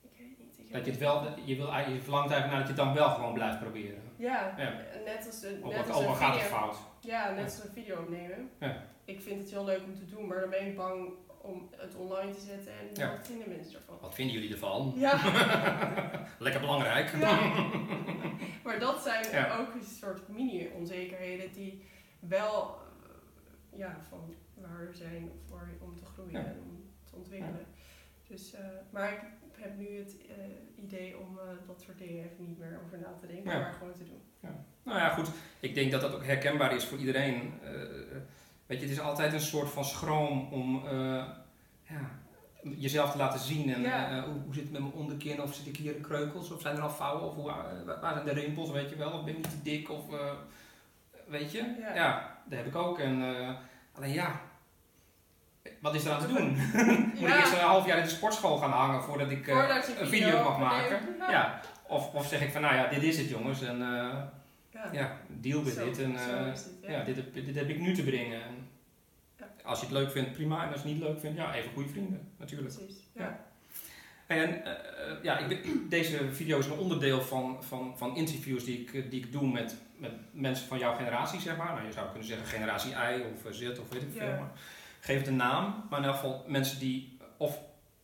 ik 0.01 0.09
weet 0.17 0.37
niet. 0.37 0.57
Ik 0.57 0.71
Dat 0.73 0.85
je 0.85 0.91
het 0.91 0.99
wel, 0.99 1.39
je, 1.45 1.55
wil, 1.55 1.73
je 1.73 2.01
verlangt 2.01 2.31
eigenlijk 2.31 2.45
naar 2.51 2.57
dat 2.59 2.67
je 2.67 2.73
het 2.73 2.77
dan 2.77 2.93
wel 2.93 3.09
gewoon 3.09 3.33
blijft 3.33 3.59
proberen. 3.59 4.01
Ja, 4.15 4.53
Ja. 4.57 4.73
net 5.05 5.25
als 5.25 5.43
een, 5.43 5.59
net 5.69 5.89
als 5.89 6.05
een 6.05 6.15
gaat 6.15 6.33
het 6.35 6.43
fout. 6.43 6.77
Ja, 6.99 7.31
net 7.31 7.43
als 7.43 7.63
een 7.63 7.71
video 7.73 7.99
opnemen. 8.01 8.49
Ja. 8.59 8.83
Ik 9.05 9.21
vind 9.21 9.39
het 9.41 9.49
heel 9.49 9.65
leuk 9.65 9.83
om 9.83 9.95
te 9.95 10.05
doen, 10.05 10.27
maar 10.27 10.39
dan 10.39 10.49
ben 10.49 10.67
ik 10.67 10.75
bang 10.75 11.09
om 11.43 11.69
het 11.77 11.95
online 11.95 12.31
te 12.33 12.39
zetten 12.39 12.73
en 12.79 12.87
Ja. 12.93 13.11
wat 13.11 13.27
vinden 13.27 13.49
mensen 13.49 13.75
ervan. 13.75 13.97
Wat 14.01 14.13
vinden 14.15 14.35
jullie 14.35 14.51
ervan? 14.51 14.93
Ja, 14.95 15.19
Lekker 16.39 16.61
belangrijk. 16.61 17.11
Ja. 17.19 17.39
maar 18.63 18.79
dat 18.79 19.01
zijn 19.03 19.31
Ja. 19.31 19.57
ook 19.57 19.73
een 19.73 19.85
soort 19.99 20.27
mini-onzekerheden 20.27 21.53
die 21.53 21.83
wel 22.19 22.75
eh, 23.73 23.79
ja, 23.79 23.97
van 24.09 24.33
waarde 24.53 24.93
zijn 24.93 25.31
voor, 25.49 25.67
om 25.79 25.95
te 25.95 26.05
groeien 26.05 26.31
Ja. 26.31 26.45
en 26.45 26.59
om 26.69 26.83
te 27.09 27.15
ontwikkelen. 27.15 27.65
Dus, 28.27 28.53
eh, 28.53 28.65
maar 28.89 29.11
ik 29.13 29.21
heb 29.61 29.77
nu 29.77 29.97
het 29.97 30.15
eh, 30.27 30.83
idee 30.83 31.17
om 31.19 31.39
eh, 31.39 31.43
dat 31.67 31.81
soort 31.81 31.97
dingen 31.97 32.23
even 32.23 32.45
niet 32.47 32.57
meer 32.59 32.79
over 32.85 32.97
na 32.97 33.13
te 33.19 33.27
denken, 33.27 33.51
Ja. 33.51 33.59
maar 33.59 33.73
gewoon 33.73 33.93
te 33.93 34.03
doen. 34.03 34.21
Nou 34.83 34.97
ja, 34.99 35.09
goed. 35.09 35.29
Ik 35.59 35.75
denk 35.75 35.91
dat 35.91 36.01
dat 36.01 36.13
ook 36.15 36.25
herkenbaar 36.25 36.75
is 36.75 36.85
voor 36.85 36.97
iedereen. 36.97 37.53
Weet 38.73 38.81
je, 38.81 38.87
het 38.87 38.97
is 38.97 39.03
altijd 39.03 39.33
een 39.33 39.41
soort 39.41 39.69
van 39.69 39.85
schroom 39.85 40.47
om 40.51 40.87
eh, 40.87 41.23
ja, 41.83 41.99
jezelf 42.61 43.11
te 43.11 43.17
laten 43.17 43.39
zien. 43.39 43.73
En 43.73 43.81
Ja. 43.81 44.09
eh, 44.09 44.23
hoe, 44.23 44.33
hoe 44.45 44.53
zit 44.53 44.63
het 44.63 44.71
met 44.71 44.81
mijn 44.81 44.93
onderkin? 44.93 45.41
Of 45.41 45.53
zit 45.53 45.65
ik 45.67 45.77
hier 45.77 45.95
in 45.95 46.01
kreukels? 46.01 46.51
Of 46.51 46.61
zijn 46.61 46.75
er 46.75 46.81
al 46.81 46.89
vouwen? 46.89 47.23
Of 47.29 47.35
hoe, 47.35 47.51
waar 48.01 48.13
zijn 48.13 48.25
de 48.25 48.33
rimpels? 48.33 48.71
Weet 48.71 48.89
je 48.89 48.95
wel? 48.95 49.11
Of 49.11 49.23
ben 49.23 49.33
ik 49.37 49.37
niet 49.37 49.49
te 49.49 49.61
dik? 49.63 49.89
Of 49.89 50.13
eh, 50.13 50.31
weet 51.27 51.51
je? 51.51 51.75
Ja. 51.95 52.37
dat 52.45 52.57
heb 52.57 52.67
ik 52.67 52.75
ook. 52.75 52.99
En, 52.99 53.23
alleen 53.95 54.13
ja, 54.13 54.41
wat 55.79 55.95
is 55.95 56.05
er 56.05 56.11
aan 56.11 56.19
te 56.19 56.27
doen? 56.27 56.55
Moet 57.19 57.29
ik 57.29 57.35
eerst 57.35 57.53
een 57.53 57.59
half 57.59 57.85
jaar 57.85 57.97
in 57.97 58.03
de 58.03 58.09
sportschool 58.09 58.57
gaan 58.57 58.71
hangen 58.71 59.01
voordat 59.01 59.31
ik 59.31 59.45
Voordat 59.45 59.87
een 59.99 60.07
video 60.07 60.43
mag 60.43 60.59
maken? 60.59 60.99
Ja. 61.19 61.31
Ja. 61.31 61.59
Of, 61.87 62.13
of 62.13 62.27
zeg 62.27 62.41
ik 62.41 62.51
van, 62.51 62.61
nou 62.61 62.75
ja, 62.75 62.87
dit 62.87 63.03
is 63.03 63.17
het 63.17 63.29
jongens. 63.29 63.61
En 63.61 63.81
Ja. 64.73 64.89
ja, 64.91 65.17
deal 65.27 65.61
met 65.61 65.73
Zo- 65.73 65.85
dit. 65.85 65.99
En, 65.99 66.19
zo 66.19 66.29
eh, 66.85 66.91
ja. 66.91 67.03
dit, 67.03 67.15
heb, 67.15 67.33
dit 67.33 67.55
heb 67.55 67.69
ik 67.69 67.79
nu 67.79 67.93
te 67.93 68.03
brengen. 68.03 68.41
En. 68.43 68.67
Als 69.63 69.79
je 69.79 69.85
het 69.85 69.93
leuk 69.93 70.11
vindt, 70.11 70.31
prima. 70.31 70.63
En 70.65 70.71
als 70.71 70.81
je 70.81 70.87
het 70.87 70.97
niet 70.97 71.03
leuk 71.07 71.19
vindt, 71.19 71.37
ja, 71.37 71.55
even 71.55 71.71
goede 71.73 71.89
vrienden, 71.89 72.31
natuurlijk. 72.37 72.73
Precies. 72.75 72.95
Ja. 73.13 73.39
En 74.27 74.65
eh, 74.65 75.23
ja, 75.23 75.37
ik, 75.37 75.47
ben- 75.47 75.87
deze 75.97 76.31
video 76.31 76.57
is 76.59 76.65
een 76.65 76.77
onderdeel 76.77 77.21
van, 77.21 77.63
van, 77.63 77.97
van 77.97 78.15
interviews 78.15 78.63
die 78.63 78.79
ik, 78.81 78.93
eh, 78.93 79.09
die 79.09 79.25
ik 79.25 79.31
doe 79.31 79.51
met, 79.51 79.75
met 79.97 80.11
mensen 80.31 80.67
van 80.67 80.77
jouw 80.77 80.95
generatie, 80.95 81.39
zeg 81.39 81.57
maar. 81.57 81.73
Nou, 81.73 81.85
je 81.85 81.91
zou 81.91 82.07
kunnen 82.09 82.27
zeggen 82.27 82.47
generatie 82.47 82.91
I 82.91 83.21
of 83.33 83.53
Z 83.55 83.61
of 83.79 83.89
weet 83.89 84.01
ik 84.01 84.11
veel. 84.17 84.27
Ja. 84.27 84.39
Maar 84.39 84.51
geef 84.99 85.17
het 85.17 85.27
een 85.27 85.35
naam. 85.35 85.83
Maar 85.89 85.99
in 85.99 86.05
elk 86.05 86.15
geval 86.15 86.43
mensen 86.47 86.79
die 86.79 87.17
of 87.37 87.59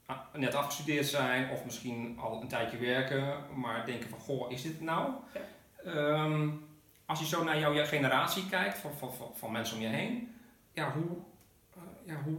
ah, 0.06 0.18
net 0.34 0.56
afgestudeerd 0.56 1.06
zijn 1.08 1.50
of 1.50 1.66
misschien 1.66 2.18
al 2.20 2.42
een 2.42 2.48
tijdje 2.48 2.78
werken, 2.78 3.38
maar 3.56 3.86
denken 3.86 4.10
van, 4.10 4.20
goh, 4.20 4.52
is 4.52 4.62
dit 4.62 4.82
nou? 4.82 5.12
Ja. 5.34 5.40
Ehm, 5.95 6.49
als 7.06 7.19
je 7.19 7.25
zo 7.25 7.43
naar 7.43 7.60
jouw 7.60 7.86
generatie 7.86 8.49
kijkt, 8.49 8.78
van, 8.78 8.93
van, 8.93 9.13
van, 9.13 9.32
van 9.36 9.52
mensen 9.52 9.75
om 9.75 9.82
je 9.82 9.88
heen, 9.88 10.36
ja, 10.73 10.91
hoe, 10.91 11.17
eh, 11.75 11.82
ja, 12.06 12.21
hoe, 12.21 12.38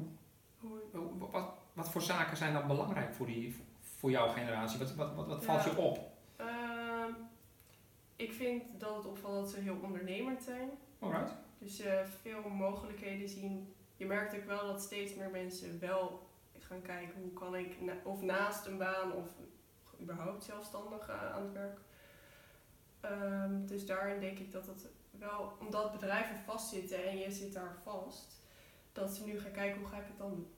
Hoe, 0.60 1.18
wat, 1.30 1.48
wat 1.72 1.90
voor 1.90 2.02
zaken 2.02 2.36
zijn 2.36 2.52
dan 2.52 2.66
belangrijk 2.66 3.14
voor, 3.14 3.26
die, 3.26 3.56
voor 3.80 4.10
jouw 4.10 4.28
generatie? 4.28 4.78
Wat, 4.78 4.94
wat, 4.94 5.14
wat, 5.14 5.26
wat 5.26 5.44
valt 5.44 5.64
Ja. 5.64 5.70
je 5.70 5.76
op? 5.78 5.98
Ehm, 6.36 7.10
ik 8.16 8.32
vind 8.32 8.62
dat 8.78 8.96
het 8.96 9.06
opvalt 9.06 9.34
dat 9.34 9.50
ze 9.50 9.60
heel 9.60 9.78
ondernemend 9.82 10.42
zijn. 10.42 10.70
Alright. 10.98 11.34
Dus 11.58 11.80
eh, 11.80 12.00
veel 12.22 12.48
mogelijkheden 12.48 13.28
zien. 13.28 13.74
Je 13.96 14.06
merkt 14.06 14.34
ook 14.36 14.44
wel 14.46 14.66
dat 14.66 14.82
steeds 14.82 15.14
meer 15.14 15.30
mensen 15.30 15.80
wel 15.80 16.28
gaan 16.58 16.82
kijken 16.82 17.20
hoe 17.22 17.32
kan 17.32 17.56
ik 17.56 17.80
na- 17.80 17.92
of 18.04 18.22
naast 18.22 18.66
een 18.66 18.78
baan 18.78 19.12
of 19.12 19.26
überhaupt 20.00 20.44
zelfstandig 20.44 21.08
eh, 21.08 21.32
aan 21.34 21.42
het 21.42 21.52
werk. 21.52 21.78
Ehm, 23.00 23.66
dus 23.66 23.86
daarin 23.86 24.20
denk 24.20 24.38
ik 24.38 24.52
dat 24.52 24.66
het 24.66 24.88
wel, 25.10 25.52
omdat 25.60 25.92
bedrijven 25.92 26.36
vastzitten 26.36 27.04
en 27.08 27.18
je 27.18 27.30
zit 27.30 27.52
daar 27.52 27.76
vast, 27.84 28.40
dat 28.92 29.14
ze 29.14 29.24
nu 29.24 29.40
gaan 29.40 29.52
kijken 29.52 29.80
hoe 29.80 29.88
ga 29.88 29.96
ik 29.96 30.06
het 30.06 30.18
dan 30.18 30.30
doen. 30.30 30.52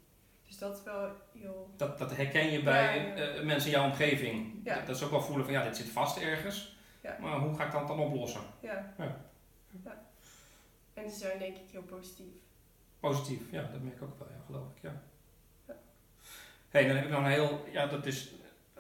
Dus 0.47 0.59
dat 0.59 0.77
is 0.79 0.83
wel 0.83 1.11
heel. 1.39 1.71
Dat, 1.77 1.99
dat 1.99 2.17
herken 2.17 2.51
je 2.51 2.63
bij 2.63 2.99
Ja, 2.99 3.17
ja. 3.17 3.33
eh, 3.35 3.45
mensen 3.45 3.71
in 3.71 3.77
jouw 3.79 3.89
omgeving. 3.91 4.61
Ja. 4.65 4.75
Dat, 4.75 4.87
dat 4.87 4.97
is 4.97 5.03
ook 5.03 5.11
wel 5.11 5.23
voelen 5.23 5.45
van 5.45 5.55
ja, 5.55 5.63
dit 5.65 5.77
zit 5.77 5.89
vast 5.89 6.19
ergens. 6.19 6.77
Ja. 7.01 7.17
Maar 7.21 7.39
hoe 7.39 7.55
ga 7.55 7.65
ik 7.67 7.73
dat 7.73 7.89
dan 7.89 7.99
oplossen? 7.99 8.41
Ja. 8.61 8.95
En 10.95 11.11
ze 11.11 11.17
zijn 11.19 11.39
denk 11.39 11.57
ik 11.57 11.71
heel 11.71 11.83
positief. 11.83 12.33
Positief, 13.01 13.51
ja, 13.51 13.63
dat 13.63 13.81
merk 13.81 13.97
ik 13.97 14.03
ook 14.03 14.19
wel, 14.19 14.29
ja, 14.29 14.45
geloof 14.47 14.67
ik, 14.77 14.83
ja. 14.83 15.03
Ja. 15.67 15.75
hey, 16.69 16.87
dan 16.87 16.97
heb 16.97 17.05
ik 17.05 17.11
nog 17.11 17.21
een 17.21 17.31
heel, 17.31 17.65
ja, 17.71 17.87
dat 17.87 18.07
is 18.07 18.33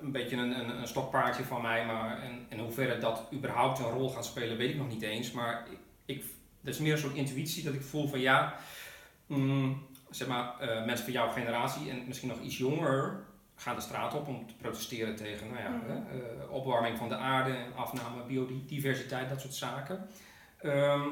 een 0.02 0.12
beetje 0.12 0.36
een, 0.36 0.58
een, 0.60 0.78
een 0.80 0.86
stokpaardje 0.86 1.44
van 1.44 1.62
mij, 1.62 1.86
maar 1.86 2.24
in, 2.24 2.46
in 2.48 2.58
hoeverre 2.58 2.98
dat 2.98 3.28
überhaupt 3.32 3.78
een 3.78 3.90
rol 3.90 4.10
gaat 4.10 4.24
spelen, 4.24 4.56
weet 4.56 4.70
ik 4.70 4.76
nog 4.76 4.88
niet 4.88 5.02
eens. 5.02 5.32
Maar 5.32 5.66
ik, 5.70 5.78
ik, 6.04 6.24
dat 6.60 6.74
is 6.74 6.80
meer 6.80 6.92
een 6.92 6.98
soort 6.98 7.14
intuïtie 7.14 7.64
dat 7.64 7.74
ik 7.74 7.82
voel 7.82 8.08
van 8.08 8.20
ja, 8.20 8.54
mm, 9.26 9.86
zeg 10.10 10.28
maar, 10.28 10.58
eh, 10.60 10.84
mensen 10.84 11.04
van 11.04 11.12
jouw 11.14 11.30
generatie 11.30 11.90
en 11.90 12.04
misschien 12.06 12.28
nog 12.28 12.40
iets 12.40 12.58
jonger 12.58 13.24
gaan 13.56 13.74
de 13.74 13.80
straat 13.82 14.14
op 14.14 14.28
om 14.28 14.46
te 14.46 14.54
protesteren 14.54 15.16
tegen 15.16 15.46
nou 15.48 15.60
ja, 15.62 15.68
Mhm. 15.68 15.90
hè, 15.90 15.94
eh, 15.94 16.50
opwarming 16.50 16.98
van 16.98 17.08
de 17.08 17.16
aarde, 17.16 17.56
afname 17.76 18.22
biodiversiteit, 18.24 19.28
dat 19.28 19.40
soort 19.40 19.54
zaken. 19.54 20.06
Ehm, 20.58 21.08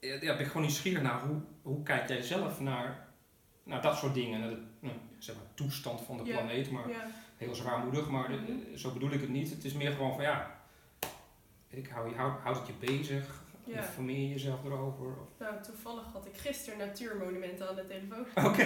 ja, 0.00 0.18
ben 0.20 0.40
ik 0.40 0.46
gewoon 0.46 0.62
nieuwsgierig 0.62 1.02
naar 1.02 1.20
hoe, 1.20 1.40
hoe 1.62 1.82
kijk 1.82 2.08
jij 2.08 2.22
zelf 2.22 2.60
naar, 2.60 3.08
naar 3.62 3.82
dat 3.82 3.96
soort 3.96 4.14
dingen, 4.14 4.40
naar 4.40 4.48
de 4.50 4.62
nou, 4.80 4.94
zeg 5.18 5.34
maar, 5.34 5.44
toestand 5.54 6.00
van 6.00 6.16
de 6.16 6.22
planeet, 6.22 6.70
maar 6.70 6.88
heel 7.38 7.54
zwaarmoedig, 7.54 8.08
maar 8.08 8.28
de- 8.28 8.34
Mhm. 8.36 8.76
zo 8.76 8.92
bedoel 8.92 9.10
ik 9.10 9.20
het 9.20 9.28
niet. 9.28 9.50
Het 9.50 9.64
is 9.64 9.72
meer 9.72 9.90
gewoon 9.92 10.14
van 10.14 10.22
ja, 10.24 10.60
ik 11.68 11.88
hou, 11.88 12.08
je 12.08 12.14
hou, 12.14 12.32
houdt 12.40 12.58
het 12.58 12.66
je 12.66 12.72
bezig, 12.86 13.42
Ja. 13.64 13.76
informeer 13.76 14.18
je 14.20 14.28
jezelf 14.28 14.64
erover. 14.64 15.06
Of... 15.06 15.28
nou 15.38 15.62
toevallig 15.62 16.04
had 16.12 16.26
ik 16.26 16.36
gisteren 16.36 16.78
natuurmonumenten 16.78 17.68
aan 17.68 17.74
de 17.74 17.86
telefoon. 17.86 18.26
Oké. 18.50 18.62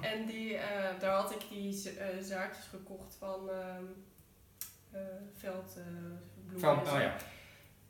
En 0.00 0.26
die, 0.26 0.56
eh, 0.56 1.00
daar 1.00 1.14
had 1.14 1.30
ik 1.32 1.44
die 1.48 1.90
eh, 1.90 2.06
zaakjes 2.22 2.64
gekocht 2.66 3.14
van 3.18 3.50
ehm 3.50 3.84
eh 4.90 5.00
veld, 5.36 5.76
eh, 5.76 5.82
bloemen 6.46 6.60
Veld- 6.84 6.92
oh 6.94 7.00
ja. 7.00 7.16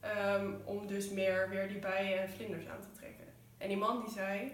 Ehm, 0.00 0.50
om 0.64 0.86
dus 0.86 1.10
meer 1.10 1.48
weer 1.48 1.68
die 1.68 1.78
bijen 1.78 2.20
en 2.22 2.28
vlinders 2.30 2.66
aan 2.66 2.80
te 2.80 2.90
trekken. 2.98 3.24
En 3.58 3.68
die 3.68 3.76
man 3.76 4.00
die 4.04 4.10
zei, 4.12 4.52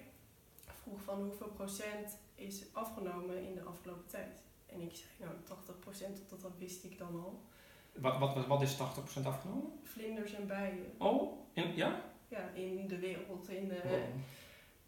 vroeg 0.82 1.00
van 1.04 1.22
hoeveel 1.22 1.48
procent 1.48 2.18
is 2.34 2.64
afgenomen 2.72 3.46
in 3.46 3.54
de 3.54 3.62
afgelopen 3.62 4.06
tijd. 4.06 4.42
En 4.74 4.80
ik 4.80 4.94
zei, 4.94 5.08
nou 5.18 5.32
80 5.44 5.78
procent, 5.78 6.22
dat, 6.28 6.40
dat 6.40 6.58
wist 6.58 6.84
ik 6.84 6.98
dan 6.98 7.14
al. 7.24 7.42
Wat, 7.92 8.18
wat, 8.18 8.46
wat, 8.46 8.62
is 8.62 8.74
80% 8.74 8.76
afgenomen? 9.24 9.72
Vlinders 9.82 10.32
en 10.32 10.46
bijen. 10.46 10.92
Oh, 10.98 11.38
in, 11.52 11.76
ja? 11.76 12.00
Ja, 12.28 12.48
in 12.54 12.88
de 12.88 12.98
wereld. 12.98 13.48
In 13.48 13.68
de, 13.68 13.80
Wow. 13.84 14.00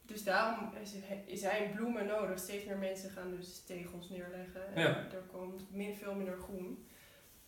Dus 0.07 0.25
daarom 0.25 0.71
is- 1.27 1.41
zijn 1.41 1.71
bloemen 1.75 2.07
nodig. 2.07 2.39
Steeds 2.39 2.65
meer 2.65 2.79
mensen 2.79 3.11
gaan 3.11 3.31
dus 3.31 3.61
tegels 3.65 4.09
neerleggen. 4.09 4.75
En 4.75 4.83
Ja. 4.83 4.89
er 5.13 5.23
komt 5.33 5.71
min, 5.75 5.95
veel 5.95 6.15
minder 6.15 6.39
groen. 6.39 6.87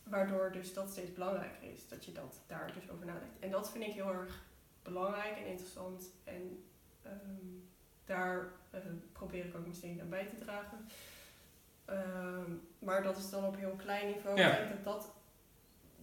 Waardoor 0.03 0.53
dus 0.53 0.75
dat 0.75 0.91
steeds 0.91 1.13
belangrijker 1.13 1.71
is. 1.73 1.89
Dat 1.89 2.05
je 2.05 2.13
dat 2.13 2.41
daar 2.47 2.73
dus 2.73 2.91
over 2.91 3.07
nadenkt. 3.07 3.39
En 3.39 3.51
dat 3.51 3.71
vind 3.71 3.85
ik 3.85 3.93
heel 3.93 4.13
erg 4.13 4.45
belangrijk 4.83 5.37
en 5.37 5.47
interessant. 5.47 6.11
En 6.25 6.65
ehm, 7.03 7.45
daar 8.05 8.49
eh, 8.71 8.81
probeer 9.13 9.45
ik 9.45 9.57
ook 9.57 9.67
steentje 9.73 10.03
aan 10.03 10.09
bij 10.09 10.27
te 10.27 10.37
dragen. 10.45 10.89
Ehm, 11.87 12.51
maar 12.79 13.03
dat 13.03 13.17
is 13.17 13.31
dan 13.31 13.45
op 13.45 13.57
heel 13.57 13.75
klein 13.77 14.07
niveau. 14.07 14.39
Ja. 14.39 14.51
Ik 14.57 14.69
denk 14.69 14.85
dat 14.85 14.95
dat, 14.95 15.13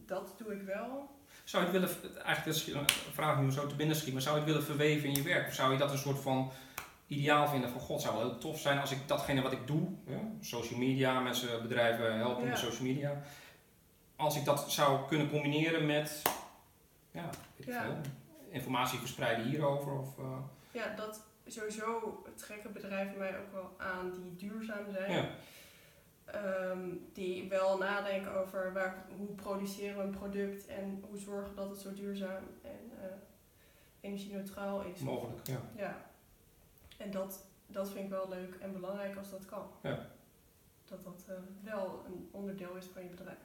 dat 0.05 0.33
doe 0.37 0.53
ik 0.53 0.61
wel. 0.61 1.09
Zou 1.43 1.65
je 1.65 1.71
het 1.71 1.79
willen, 1.79 2.23
eigenlijk 2.25 2.57
is 2.57 2.67
een 2.67 2.85
vraag 3.11 3.41
me 3.41 3.51
zo 3.51 3.67
te 3.67 3.75
binnen 3.75 3.95
schiet, 3.95 4.13
maar 4.13 4.21
zou 4.21 4.35
je 4.35 4.41
het 4.41 4.49
willen 4.51 4.65
verweven 4.67 5.09
in 5.09 5.15
je 5.15 5.21
werk? 5.21 5.47
Of 5.47 5.53
zou 5.53 5.71
je 5.71 5.77
dat 5.77 5.91
een 5.91 5.97
soort 5.97 6.19
van 6.19 6.51
ideaal 7.07 7.47
vinden 7.47 7.69
van 7.69 7.79
god, 7.81 8.01
zou 8.01 8.17
wel 8.17 8.29
heel 8.29 8.37
tof 8.37 8.59
zijn 8.59 8.79
als 8.79 8.91
ik 8.91 9.07
datgene 9.07 9.41
wat 9.41 9.51
ik 9.51 9.67
doe, 9.67 9.87
ja, 10.05 10.19
social 10.41 10.79
media, 10.79 11.19
mensen, 11.19 11.61
bedrijven 11.61 12.17
helpen 12.17 12.43
Ja. 12.43 12.49
met 12.49 12.57
social 12.57 12.87
media, 12.87 13.21
als 14.15 14.35
ik 14.37 14.45
dat 14.45 14.71
zou 14.71 15.07
kunnen 15.07 15.29
combineren 15.29 15.85
met, 15.85 16.21
ja, 17.11 17.29
weet 17.55 17.67
ik 17.67 17.73
Ja. 17.73 17.81
veel, 17.83 17.97
informatie 18.49 18.99
verspreiden 18.99 19.45
hierover 19.45 19.91
of... 19.99 20.17
eh, 20.17 20.37
Ja, 20.71 20.95
dat 20.95 21.21
sowieso 21.47 22.23
trekken 22.35 22.73
bedrijven 22.73 23.17
mij 23.17 23.37
ook 23.39 23.51
wel 23.51 23.71
aan 23.77 24.11
die 24.13 24.35
duurzaam 24.49 24.85
zijn. 24.91 25.25
Ja. 26.25 26.31
Ehm, 26.31 26.89
die 27.13 27.49
wel 27.49 27.77
nadenken 27.77 28.35
over 28.35 28.73
waar, 28.73 29.05
hoe 29.17 29.27
produceren 29.27 29.97
we 29.97 30.03
een 30.03 30.17
product 30.17 30.67
en 30.67 31.03
hoe 31.09 31.17
zorgen 31.17 31.55
dat 31.55 31.69
het 31.69 31.79
zo 31.79 31.93
duurzaam 31.93 32.43
en 32.61 32.91
eh 33.01 33.07
energie-neutraal 34.03 34.81
is. 34.81 34.99
mogelijk, 34.99 35.47
ja. 35.47 35.61
Ja. 35.75 36.05
En 36.97 37.11
dat, 37.11 37.45
dat 37.67 37.91
vind 37.91 38.03
ik 38.03 38.09
wel 38.09 38.29
leuk 38.29 38.55
en 38.61 38.73
belangrijk 38.73 39.15
als 39.17 39.29
dat 39.29 39.45
kan. 39.45 39.67
Ja. 39.81 39.99
Dat 40.85 41.03
dat 41.03 41.23
eh, 41.27 41.35
wel 41.63 42.05
een 42.07 42.29
onderdeel 42.31 42.75
is 42.75 42.85
van 42.93 43.03
je 43.03 43.09
bedrijf. 43.09 43.37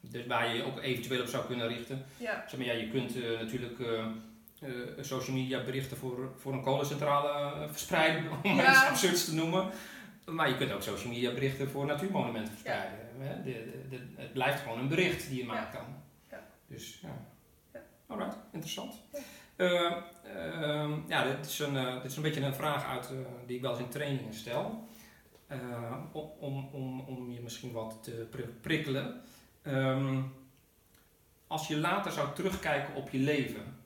Dus 0.00 0.26
waar 0.26 0.48
je 0.48 0.54
je 0.54 0.62
ook 0.62 0.80
eventueel 0.80 1.20
op 1.22 1.26
zou 1.28 1.46
kunnen 1.46 1.68
richten. 1.68 2.04
Ja, 2.16 2.44
Zeg 2.48 2.58
maar, 2.58 2.68
ja, 2.68 2.72
je 2.72 2.90
kunt 2.90 3.16
eh, 3.16 3.40
natuurlijk 3.40 3.78
social 5.00 5.36
media 5.36 5.64
berichten 5.64 5.96
voor, 5.96 6.32
voor 6.36 6.52
een 6.52 6.62
kolencentrale 6.62 7.68
verspreiden, 7.68 8.30
om 8.44 8.56
Ja. 8.56 8.70
iets 8.70 8.88
absurds 8.88 9.24
te 9.24 9.34
noemen. 9.34 9.70
Maar 10.24 10.48
je 10.48 10.56
kunt 10.56 10.72
ook 10.72 10.82
social 10.82 11.12
media 11.12 11.32
berichten 11.34 11.70
voor 11.70 11.86
natuurmonumenten 11.86 12.52
verspreiden. 12.52 12.98
De, 13.44 13.50
de, 13.52 13.88
de- 13.88 14.22
het 14.22 14.32
blijft 14.32 14.60
gewoon 14.62 14.78
een 14.78 14.88
bericht 14.88 15.28
die 15.28 15.38
je 15.38 15.44
maakt 15.44 15.72
dan. 15.72 15.84
Ja. 16.30 16.40
Dus 16.66 16.98
ja. 17.02 17.26
Ja. 17.72 17.80
Alright, 18.06 18.36
interessant. 18.52 18.94
Ja. 19.12 19.18
Eh, 19.56 19.92
ehm, 20.24 20.92
ja, 21.08 21.24
dit 21.24 21.46
is, 21.46 21.58
een, 21.58 21.76
eh, 21.76 22.02
dit 22.02 22.10
is 22.10 22.16
een 22.16 22.22
beetje 22.22 22.40
een 22.40 22.54
vraag 22.54 22.86
uit, 22.86 23.04
eh, 23.10 23.16
die 23.46 23.56
ik 23.56 23.62
wel 23.62 23.70
eens 23.70 23.80
in 23.80 23.88
trainingen 23.88 24.34
stel. 24.34 24.88
Eh, 25.46 25.58
om, 26.12 26.68
om, 26.72 27.00
om, 27.00 27.30
je 27.32 27.40
misschien 27.40 27.72
wat 27.72 27.98
te 28.02 28.26
pri- 28.30 28.54
prikkelen. 28.60 29.20
Ehm, 29.62 30.20
als 31.46 31.68
je 31.68 31.76
later 31.78 32.12
zou 32.12 32.34
terugkijken 32.34 32.94
op 32.94 33.10
je 33.10 33.18
leven, 33.18 33.76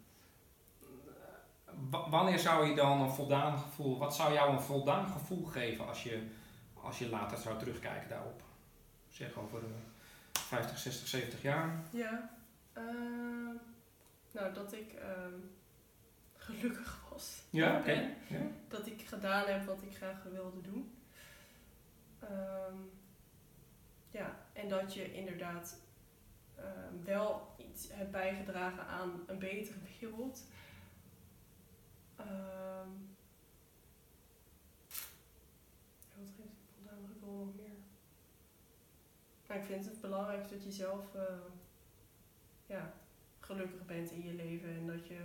wanneer 2.10 2.38
zou 2.38 2.68
je 2.68 2.74
dan 2.74 3.00
een 3.00 3.10
voldaan 3.10 3.58
gevoel, 3.58 3.98
wat 3.98 4.14
zou 4.14 4.32
jou 4.32 4.52
een 4.52 4.60
voldaan 4.60 5.06
gevoel 5.06 5.44
geven 5.44 5.86
als 5.86 6.02
je, 6.02 6.26
als 6.82 6.98
je 6.98 7.08
later 7.08 7.38
zou 7.38 7.58
terugkijken 7.58 8.08
daarop? 8.08 8.42
Zeg 9.08 9.36
over 9.38 9.58
eh, 9.58 9.70
50, 10.32 10.78
60, 10.78 11.08
70 11.08 11.42
jaar. 11.42 11.82
ja. 11.90 12.34
Ehm, 12.72 13.54
nou, 14.32 14.54
dat 14.54 14.72
ik 14.72 14.92
ehm, 14.92 15.38
gelukkig 16.36 17.04
was. 17.10 17.42
Ja, 17.50 17.76
oké. 17.80 17.92
Ja. 18.28 18.40
dat 18.68 18.86
ik 18.86 19.02
gedaan 19.06 19.46
heb 19.46 19.64
wat 19.64 19.82
ik 19.82 19.96
graag 19.96 20.22
wilde 20.22 20.60
doen. 20.60 20.98
Ehm, 22.20 22.76
ja, 24.10 24.36
en 24.52 24.68
dat 24.68 24.94
je 24.94 25.14
inderdaad 25.14 25.76
ehm, 26.56 27.04
wel 27.04 27.54
iets 27.56 27.88
hebt 27.92 28.10
bijgedragen 28.10 28.86
aan 28.86 29.10
een 29.26 29.38
betere 29.38 29.78
wereld. 30.00 30.42
Ehm 32.16 32.90
ja, 36.08 36.14
wat 36.18 36.30
geeft 36.36 36.58
vandaag 36.74 36.98
nog 37.00 37.36
nog 37.36 37.54
meer? 37.56 37.76
Nou, 39.48 39.60
ik 39.60 39.66
vind 39.66 39.84
het 39.84 40.00
belangrijk 40.00 40.50
dat 40.50 40.64
je 40.64 40.72
zelf 40.72 41.14
eh, 41.14 41.22
ja, 42.66 42.92
gelukkig 43.40 43.86
bent 43.86 44.10
in 44.10 44.24
je 44.24 44.32
leven 44.32 44.68
en 44.68 44.86
dat 44.86 45.06
je 45.06 45.18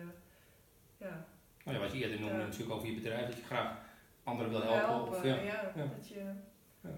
ja, 0.98 1.26
Nou 1.64 1.78
ja, 1.78 1.84
wat 1.84 1.92
je 1.92 2.00
eerder 2.00 2.20
noemde 2.20 2.38
Ja. 2.38 2.44
natuurlijk 2.44 2.72
over 2.72 2.88
je 2.88 2.94
bedrijf, 2.94 3.28
dat 3.28 3.38
je 3.38 3.44
graag 3.44 3.78
anderen 4.24 4.52
wil 4.52 4.62
helpen. 4.62 5.08
of, 5.08 5.24
ja. 5.24 5.36
ja, 5.36 5.72
Ja. 5.76 5.84
Dat 5.84 6.08
je, 6.08 6.34
dat 6.82 6.92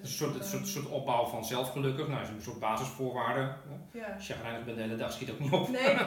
Een 0.00 0.06
soort, 0.06 0.34
een 0.34 0.40
ehm, 0.40 0.48
soort, 0.48 0.66
soort 0.66 0.88
opbouw 0.88 1.26
van 1.26 1.44
zelfgelukkig, 1.44 2.08
nou, 2.08 2.22
is 2.22 2.28
een 2.28 2.40
soort. 2.40 2.60
Ja. 3.92 4.12
Als 4.14 4.26
je 4.26 4.32
chagrijnig 4.32 4.64
bent 4.64 4.76
de 4.76 4.82
hele 4.82 4.96
dag, 4.96 5.12
schiet 5.12 5.30
ook 5.30 5.38
niet 5.38 5.52
op. 5.52 5.68
Nee. 5.68 5.94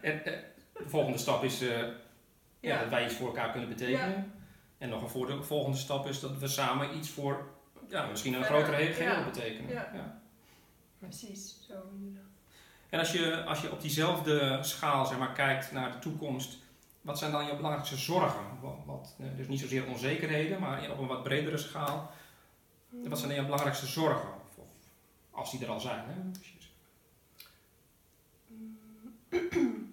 En, 0.00 0.24
eh, 0.24 0.38
de 0.72 0.88
volgende 0.88 1.18
stap 1.18 1.44
is 1.44 1.60
eh, 1.60 1.88
ja. 2.60 2.78
Dat 2.80 2.88
wij 2.88 3.04
iets 3.04 3.14
voor 3.14 3.26
elkaar 3.26 3.50
kunnen 3.50 3.68
betekenen. 3.68 4.32
En 4.78 4.88
nog 4.88 5.02
een 5.02 5.08
voor 5.08 5.26
de 5.26 5.42
volgende 5.42 5.78
stap 5.78 6.06
is 6.06 6.20
dat 6.20 6.38
we 6.38 6.48
samen 6.48 6.96
iets 6.96 7.10
voor 7.10 7.48
ja, 7.88 8.06
misschien 8.06 8.34
een 8.34 8.44
Verder, 8.44 8.62
grotere 8.64 8.84
he- 8.84 8.92
geheel 8.92 9.12
ja. 9.18 9.24
betekenen. 9.24 9.70
Ja. 9.70 9.90
Ja. 9.94 10.20
Precies, 10.98 11.56
zo 11.68 11.74
inderdaad. 11.94 12.26
En 12.88 12.98
als 12.98 13.12
je, 13.12 13.44
als 13.44 13.60
je 13.60 13.72
op 13.72 13.80
diezelfde 13.80 14.58
schaal 14.62 15.06
zeg 15.06 15.18
maar, 15.18 15.32
kijkt 15.32 15.72
naar 15.72 15.92
de 15.92 15.98
toekomst, 15.98 16.58
wat 17.00 17.18
zijn 17.18 17.32
dan 17.32 17.46
je 17.46 17.56
belangrijkste 17.56 17.96
zorgen? 17.96 18.44
Wat, 18.60 18.76
wat, 18.86 19.14
eh, 19.18 19.26
dus 19.36 19.48
niet 19.48 19.60
zozeer 19.60 19.86
onzekerheden, 19.86 20.60
maar 20.60 20.90
op 20.90 20.98
een 20.98 21.06
wat 21.06 21.22
bredere 21.22 21.58
schaal. 21.58 22.10
Wat 22.88 23.18
zijn 23.18 23.30
dan 23.30 23.38
je 23.38 23.44
belangrijkste 23.44 23.86
zorgen? 23.86 24.28
Of, 24.28 24.56
of 24.56 24.68
als 25.30 25.50
die 25.50 25.60
er 25.64 25.70
al 25.70 25.80
zijn. 25.80 26.04
Hè? 26.06 26.30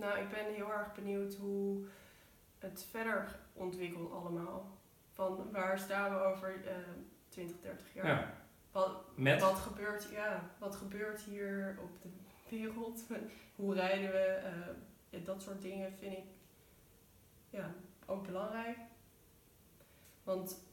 nou, 0.00 0.18
ik 0.18 0.28
ben 0.28 0.54
heel 0.54 0.72
erg 0.72 0.94
benieuwd 0.94 1.34
hoe 1.34 1.86
het 2.58 2.86
verder 2.90 3.38
ontwikkelt 3.52 4.12
allemaal. 4.12 4.78
Van 5.10 5.50
waar 5.52 5.78
staan 5.78 6.14
we 6.14 6.20
over 6.20 6.66
eh 6.66 6.74
20, 7.28 7.60
30 7.60 7.94
jaar? 7.94 8.06
Ja. 8.06 8.34
Wat, 8.72 9.02
Met? 9.14 9.40
wat, 9.40 9.58
gebeurt, 9.58 10.08
ja, 10.10 10.50
wat 10.58 10.76
gebeurt 10.76 11.20
hier 11.20 11.78
op 11.82 12.02
de 12.02 12.08
wereld? 12.48 13.04
hoe 13.56 13.74
rijden 13.74 14.10
we? 14.10 14.24
Eh, 14.24 14.52
ja, 15.08 15.18
dat 15.24 15.42
soort 15.42 15.62
dingen 15.62 15.92
vind 15.92 16.12
ik 16.12 16.24
ja, 17.50 17.74
ook 18.06 18.26
belangrijk. 18.26 18.78
Want 20.22 20.64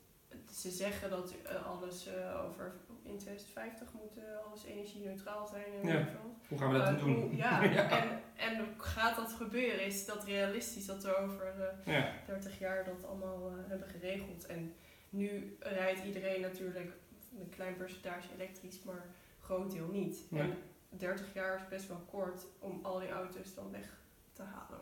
ze 0.53 0.69
zeggen 0.71 1.09
dat 1.09 1.33
eh, 1.43 1.65
alles 1.65 2.07
eh, 2.07 2.45
over 2.49 2.73
in 3.03 3.17
2050 3.17 3.93
moet 3.93 4.17
eh, 4.17 4.23
alles 4.47 4.65
energie-neutraal 4.65 5.47
zijn 5.47 5.65
en 5.81 5.87
Ja. 5.87 6.07
Hoe 6.47 6.57
gaan 6.57 6.71
we 6.71 6.77
dat 6.77 6.85
dan 6.85 6.97
doen? 6.97 7.13
hoe- 7.21 7.35
ja, 7.35 7.63
ja. 7.77 7.89
En, 7.89 8.21
en 8.37 8.67
gaat 8.77 9.15
dat 9.15 9.31
gebeuren? 9.33 9.85
Is 9.85 10.05
dat 10.05 10.23
realistisch 10.23 10.85
dat 10.85 11.03
we 11.03 11.15
over 11.17 11.45
eh, 11.85 11.93
Ja. 11.93 12.11
30 12.25 12.59
jaar 12.59 12.83
dat 12.85 13.05
allemaal 13.05 13.51
hebben 13.67 13.87
geregeld? 13.87 14.45
En 14.45 14.73
nu 15.09 15.57
rijdt 15.59 16.03
iedereen 16.05 16.41
natuurlijk 16.41 16.91
een 17.39 17.49
klein 17.49 17.75
percentage 17.75 18.27
elektrisch, 18.35 18.83
maar 18.83 18.95
een 18.95 19.11
groot 19.41 19.71
deel 19.71 19.87
niet. 19.87 20.23
En 20.31 20.57
30 20.89 21.33
jaar 21.33 21.55
is 21.61 21.67
best 21.69 21.87
wel 21.87 22.01
kort 22.09 22.45
om 22.59 22.79
al 22.83 22.99
die 22.99 23.09
auto's 23.09 23.53
dan 23.55 23.71
weg 23.71 23.97
te 24.33 24.41
halen. 24.43 24.79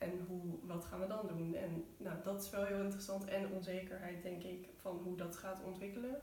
En 0.00 0.24
hoe, 0.28 0.42
wat 0.62 0.84
gaan 0.84 1.00
we 1.00 1.06
dan 1.06 1.26
doen? 1.26 1.54
En 1.54 1.84
nou, 1.96 2.16
dat 2.24 2.42
is 2.42 2.50
wel 2.50 2.64
heel 2.64 2.80
interessant. 2.82 3.24
En 3.24 3.50
onzekerheid, 3.52 4.22
denk 4.22 4.42
ik, 4.42 4.68
van 4.76 5.00
hoe 5.04 5.16
dat 5.16 5.36
gaat 5.36 5.62
ontwikkelen. 5.64 6.20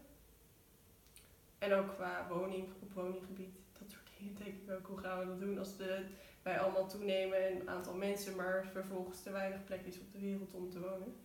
En 1.57 1.73
ook 1.73 1.95
qua 1.95 2.27
woning, 2.29 2.67
op 2.79 2.93
woninggebied, 2.93 3.55
dat 3.79 3.89
soort 3.89 4.09
dingen 4.17 4.35
denk 4.35 4.55
ik 4.55 4.71
ook. 4.71 4.87
Hoe 4.87 4.97
gaan 4.97 5.19
we 5.19 5.25
dat 5.25 5.39
doen 5.39 5.59
als 5.59 5.77
de, 5.77 6.05
wij 6.41 6.59
allemaal 6.59 6.87
toenemen 6.87 7.47
en 7.47 7.59
een 7.59 7.69
aantal 7.69 7.93
mensen, 7.93 8.35
maar 8.35 8.65
vervolgens 8.71 9.21
te 9.21 9.31
weinig 9.31 9.63
plek 9.63 9.85
is 9.85 9.99
op 9.99 10.11
de 10.11 10.19
wereld 10.19 10.53
om 10.53 10.69
te 10.69 10.79
wonen. 10.79 11.15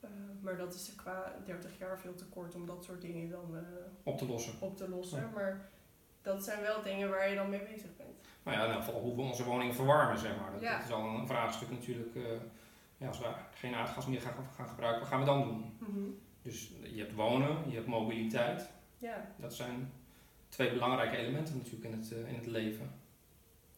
Eh, 0.00 0.10
maar 0.40 0.56
dat 0.56 0.74
is 0.74 0.94
qua 0.96 1.34
30 1.44 1.78
jaar 1.78 1.98
veel 1.98 2.14
te 2.14 2.24
kort 2.26 2.54
om 2.54 2.66
dat 2.66 2.84
soort 2.84 3.00
dingen 3.00 3.30
dan 3.30 3.56
eh, 3.56 3.62
Op 4.02 4.18
te 4.18 4.26
lossen. 4.26 4.52
op 4.60 4.76
te 4.76 4.88
lossen. 4.88 5.20
Ja. 5.20 5.30
Maar 5.34 5.68
dat 6.22 6.44
zijn 6.44 6.62
wel 6.62 6.82
dingen 6.82 7.08
waar 7.10 7.28
je 7.28 7.34
dan 7.34 7.50
mee 7.50 7.62
bezig 7.62 7.96
bent. 7.96 7.97
Nou 8.48 8.60
ja, 8.60 8.74
in 8.74 8.82
geval 8.82 9.00
hoe 9.00 9.16
we 9.16 9.22
onze 9.22 9.44
woningen 9.44 9.74
verwarmen, 9.74 10.18
zeg 10.18 10.36
maar. 10.40 10.52
Dat, 10.52 10.60
Ja. 10.60 10.76
dat 10.76 10.86
is 10.86 10.92
al 10.92 11.04
een 11.08 11.26
vraagstuk 11.26 11.70
natuurlijk. 11.70 12.14
eh, 12.14 12.22
ja, 12.96 13.06
als 13.08 13.18
we 13.18 13.26
geen 13.54 13.74
aardgas 13.74 14.06
meer 14.06 14.20
gaan, 14.20 14.32
gaan 14.56 14.68
gebruiken, 14.68 15.00
wat 15.00 15.08
gaan 15.10 15.20
we 15.20 15.26
dan 15.26 15.42
doen? 15.42 16.20
Dus 16.42 16.72
je 16.92 17.00
hebt 17.00 17.14
wonen, 17.14 17.70
je 17.70 17.74
hebt 17.74 17.86
mobiliteit. 17.86 18.68
Ja, 18.98 19.30
Dat 19.36 19.54
zijn 19.54 19.92
twee 20.48 20.72
belangrijke 20.72 21.16
elementen 21.16 21.56
natuurlijk 21.56 21.84
in 21.84 21.92
het, 22.00 22.12
eh, 22.12 22.28
in 22.28 22.34
het 22.34 22.46
leven. 22.46 22.90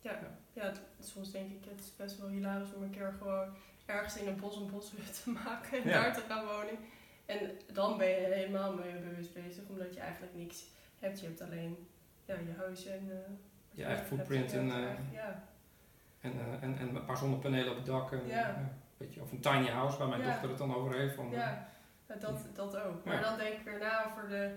ja, 0.02 0.62
het- 0.62 0.80
soms 1.00 1.30
denk 1.30 1.50
ik 1.50 1.64
het 1.70 1.80
is 1.80 1.96
best 1.96 2.18
wel 2.18 2.28
hilarisch 2.28 2.74
om 2.74 2.82
een 2.82 2.90
keer 2.90 3.14
gewoon 3.18 3.48
ergens 3.86 4.16
in 4.16 4.26
een 4.28 4.36
bos 4.40 4.56
een 4.56 4.70
boshut 4.70 5.22
te 5.22 5.30
maken 5.44 5.82
en 5.82 5.88
Ja. 5.88 6.02
daar 6.02 6.14
te 6.14 6.20
gaan 6.28 6.44
wonen. 6.46 6.78
En 7.26 7.50
dan 7.72 7.98
ben 7.98 8.08
je 8.08 8.14
helemaal 8.34 8.74
mee 8.74 8.92
bewust 8.98 9.34
bezig, 9.34 9.62
omdat 9.68 9.94
je 9.94 10.00
eigenlijk 10.00 10.34
niks 10.34 10.64
hebt. 10.98 11.20
Je 11.20 11.26
hebt 11.26 11.40
alleen 11.40 11.88
ja, 12.24 12.34
je 12.34 12.54
huis 12.58 12.86
en... 12.86 13.08
eh, 13.10 13.16
Je 13.70 13.84
eigen 13.84 14.06
footprint 14.06 14.52
en, 14.52 14.70
eh, 14.70 15.12
ja. 15.12 15.42
En, 16.20 16.32
eh, 16.32 16.62
en, 16.62 16.78
en 16.78 16.96
een 16.96 17.04
paar 17.04 17.16
zonnepanelen 17.16 17.70
op 17.70 17.76
het 17.76 17.86
dak. 17.86 18.12
En, 18.12 18.30
eh, 18.30 18.48
een 18.48 18.68
beetje, 18.96 19.20
of 19.22 19.32
een 19.32 19.40
tiny 19.40 19.68
house 19.68 19.98
waar 19.98 20.08
mijn 20.08 20.22
dochter 20.22 20.48
het 20.48 20.58
dan 20.58 20.74
over 20.74 20.94
heeft. 20.94 21.14
Van, 21.14 21.30
Ja, 21.30 21.68
dat, 22.06 22.46
dat 22.54 22.76
ook. 22.76 23.04
Maar 23.04 23.20
dan 23.20 23.38
denk 23.38 23.58
ik 23.58 23.64
weer 23.64 23.78
na 23.78 24.04
over 24.06 24.28
de, 24.28 24.56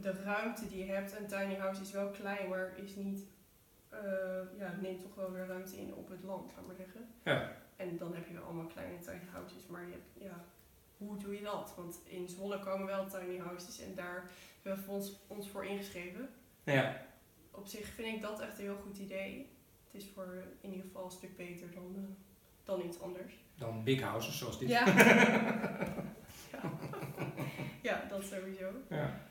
de 0.00 0.22
ruimte 0.22 0.68
die 0.68 0.86
je 0.86 0.92
hebt. 0.92 1.18
Een 1.18 1.26
tiny 1.26 1.54
house 1.56 1.80
is 1.82 1.90
wel 1.92 2.08
klein, 2.10 2.48
maar 2.48 2.72
is 2.76 2.94
niet, 2.94 3.20
eh, 3.88 3.98
ja, 4.58 4.74
neemt 4.80 5.00
toch 5.00 5.14
wel 5.14 5.32
weer 5.32 5.46
ruimte 5.46 5.76
in 5.76 5.94
op 5.94 6.08
het 6.08 6.22
land, 6.22 6.52
ga 6.54 6.60
maar 6.66 6.76
zeggen. 6.76 7.08
Ja. 7.22 7.52
En 7.76 7.96
dan 7.96 8.14
heb 8.14 8.26
je 8.26 8.34
wel 8.34 8.42
allemaal 8.44 8.66
kleine 8.66 8.98
tiny 8.98 9.28
houses, 9.32 9.66
maar 9.66 9.82
je 9.86 9.92
hebt, 9.92 10.30
ja, 10.30 10.44
hoe 10.96 11.16
doe 11.18 11.34
je 11.34 11.42
dat? 11.42 11.72
Want 11.76 12.00
in 12.04 12.28
Zwolle 12.28 12.58
komen 12.58 12.86
wel 12.86 13.06
tiny 13.06 13.38
houses 13.38 13.80
en 13.80 13.94
daar 13.94 14.22
hebben 14.62 14.84
we 14.84 14.90
ons, 14.90 15.12
ons 15.26 15.48
voor 15.50 15.64
ingeschreven. 15.66 16.28
ja. 16.64 17.06
Op 17.58 17.66
zich 17.66 17.86
vind 17.86 18.14
ik 18.14 18.22
dat 18.22 18.40
echt 18.40 18.58
een 18.58 18.64
heel 18.64 18.80
goed 18.86 18.98
idee. 18.98 19.50
Het 19.90 20.02
is 20.02 20.08
voor 20.14 20.44
in 20.60 20.70
ieder 20.70 20.86
geval 20.86 21.04
een 21.04 21.10
stuk 21.10 21.36
beter 21.36 21.70
dan, 21.74 21.94
eh, 21.96 22.02
dan 22.64 22.86
iets 22.86 23.00
anders. 23.00 23.34
Dan 23.54 23.84
big 23.84 24.00
houses 24.00 24.38
zoals 24.38 24.58
dit. 24.58 24.68
Ja. 24.68 24.86
ja. 26.52 26.60
ja, 27.88 28.04
dat 28.08 28.24
sowieso. 28.24 28.70
Ja. 28.88 29.26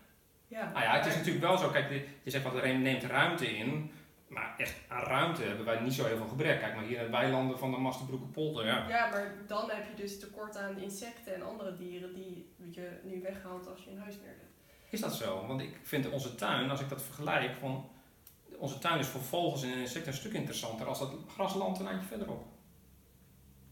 Ja, 0.47 0.71
Nou 0.71 0.83
ja, 0.83 0.97
het 0.97 1.05
is 1.05 1.15
natuurlijk 1.15 1.45
wel 1.45 1.57
zo. 1.57 1.69
Kijk, 1.69 2.07
je 2.23 2.29
zegt 2.29 2.43
wat 2.43 2.55
er 2.55 2.77
neemt 2.77 3.03
ruimte 3.03 3.57
in. 3.57 3.91
Maar 4.27 4.55
echt 4.57 4.75
aan 4.87 5.03
ruimte 5.03 5.43
hebben 5.43 5.65
wij 5.65 5.79
niet 5.79 5.93
zo 5.93 6.05
heel 6.05 6.17
veel 6.17 6.27
gebrek. 6.27 6.59
Kijk 6.59 6.75
maar 6.75 6.83
hier 6.83 6.97
in 6.97 7.05
de 7.05 7.11
weilanden 7.11 7.59
van 7.59 7.71
de 7.71 7.77
Masterbroekenpolder. 7.77 8.65
Ja. 8.65 8.87
Ja, 8.87 9.09
maar 9.09 9.35
dan 9.47 9.69
heb 9.69 9.85
je 9.89 10.01
dus 10.01 10.19
tekort 10.19 10.57
aan 10.57 10.77
insecten 10.77 11.35
en 11.35 11.41
andere 11.41 11.73
dieren 11.73 12.13
die 12.13 12.53
je 12.71 12.99
nu 13.03 13.21
weghaalt 13.21 13.67
als 13.67 13.83
je 13.83 13.91
een 13.91 13.99
huis 13.99 14.15
neerzet. 14.15 14.45
Is 14.89 14.99
dat 14.99 15.15
zo? 15.15 15.47
Want 15.47 15.61
ik 15.61 15.79
vind 15.83 16.09
onze 16.09 16.35
tuin, 16.35 16.69
als 16.69 16.81
ik 16.81 16.89
dat 16.89 17.01
vergelijk, 17.01 17.55
van, 17.55 17.89
onze 18.57 18.79
tuin 18.79 18.99
is 18.99 19.07
voor 19.07 19.21
vogels 19.21 19.63
en 19.63 19.73
insecten 19.73 20.11
een 20.11 20.17
stuk 20.17 20.33
interessanter 20.33 20.87
als 20.87 20.99
dat 20.99 21.13
grasland 21.27 21.79
een 21.79 21.87
eindje 21.87 22.07
verderop. 22.07 22.45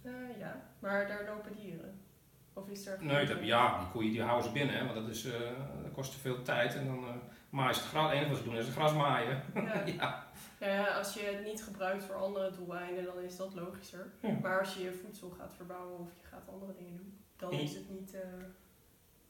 Eh, 0.02 0.12
ja, 0.40 0.70
maar 0.80 1.08
daar 1.08 1.26
lopen 1.26 1.56
dieren. 1.56 2.00
Of 2.54 2.68
is 2.68 2.86
er... 2.86 3.04
Nee, 3.04 3.26
dat, 3.26 3.44
ja, 3.44 3.80
die 3.80 3.88
koeien 3.88 4.12
die 4.12 4.22
houden 4.22 4.46
ze 4.46 4.52
binnen, 4.52 4.76
hè, 4.76 4.84
want 4.84 4.96
dat, 4.96 5.08
is, 5.08 5.26
eh, 5.26 5.40
dat 5.84 5.92
kost 5.92 6.12
te 6.12 6.20
veel 6.20 6.42
tijd. 6.42 6.76
En 6.76 6.86
dan 6.86 7.04
eh 7.04 7.16
maaien 7.50 7.76
ze 7.76 7.82
het 7.82 7.90
gras. 7.90 8.04
Het 8.04 8.14
enige 8.14 8.30
wat 8.30 8.38
ze 8.38 8.44
doen 8.44 8.56
is 8.56 8.66
het 8.66 8.76
gras 8.76 8.94
maaien. 8.94 9.44
Ja. 9.86 10.28
ja. 10.60 10.88
Als 10.98 11.14
je 11.14 11.22
het 11.22 11.46
niet 11.46 11.64
gebruikt 11.64 12.04
voor 12.04 12.16
andere 12.16 12.52
doeleinden, 12.52 13.04
dan 13.04 13.20
is 13.20 13.36
dat 13.36 13.54
logischer. 13.54 14.12
Ja. 14.22 14.38
Maar 14.42 14.60
als 14.60 14.74
je 14.74 14.84
je 14.84 14.94
voedsel 14.94 15.30
gaat 15.30 15.54
verbouwen 15.54 16.00
of 16.00 16.10
je 16.22 16.28
gaat 16.28 16.50
andere 16.54 16.74
dingen 16.74 16.96
doen, 16.96 17.20
dan 17.36 17.52
is 17.52 17.74
het 17.74 17.90
niet, 17.90 18.18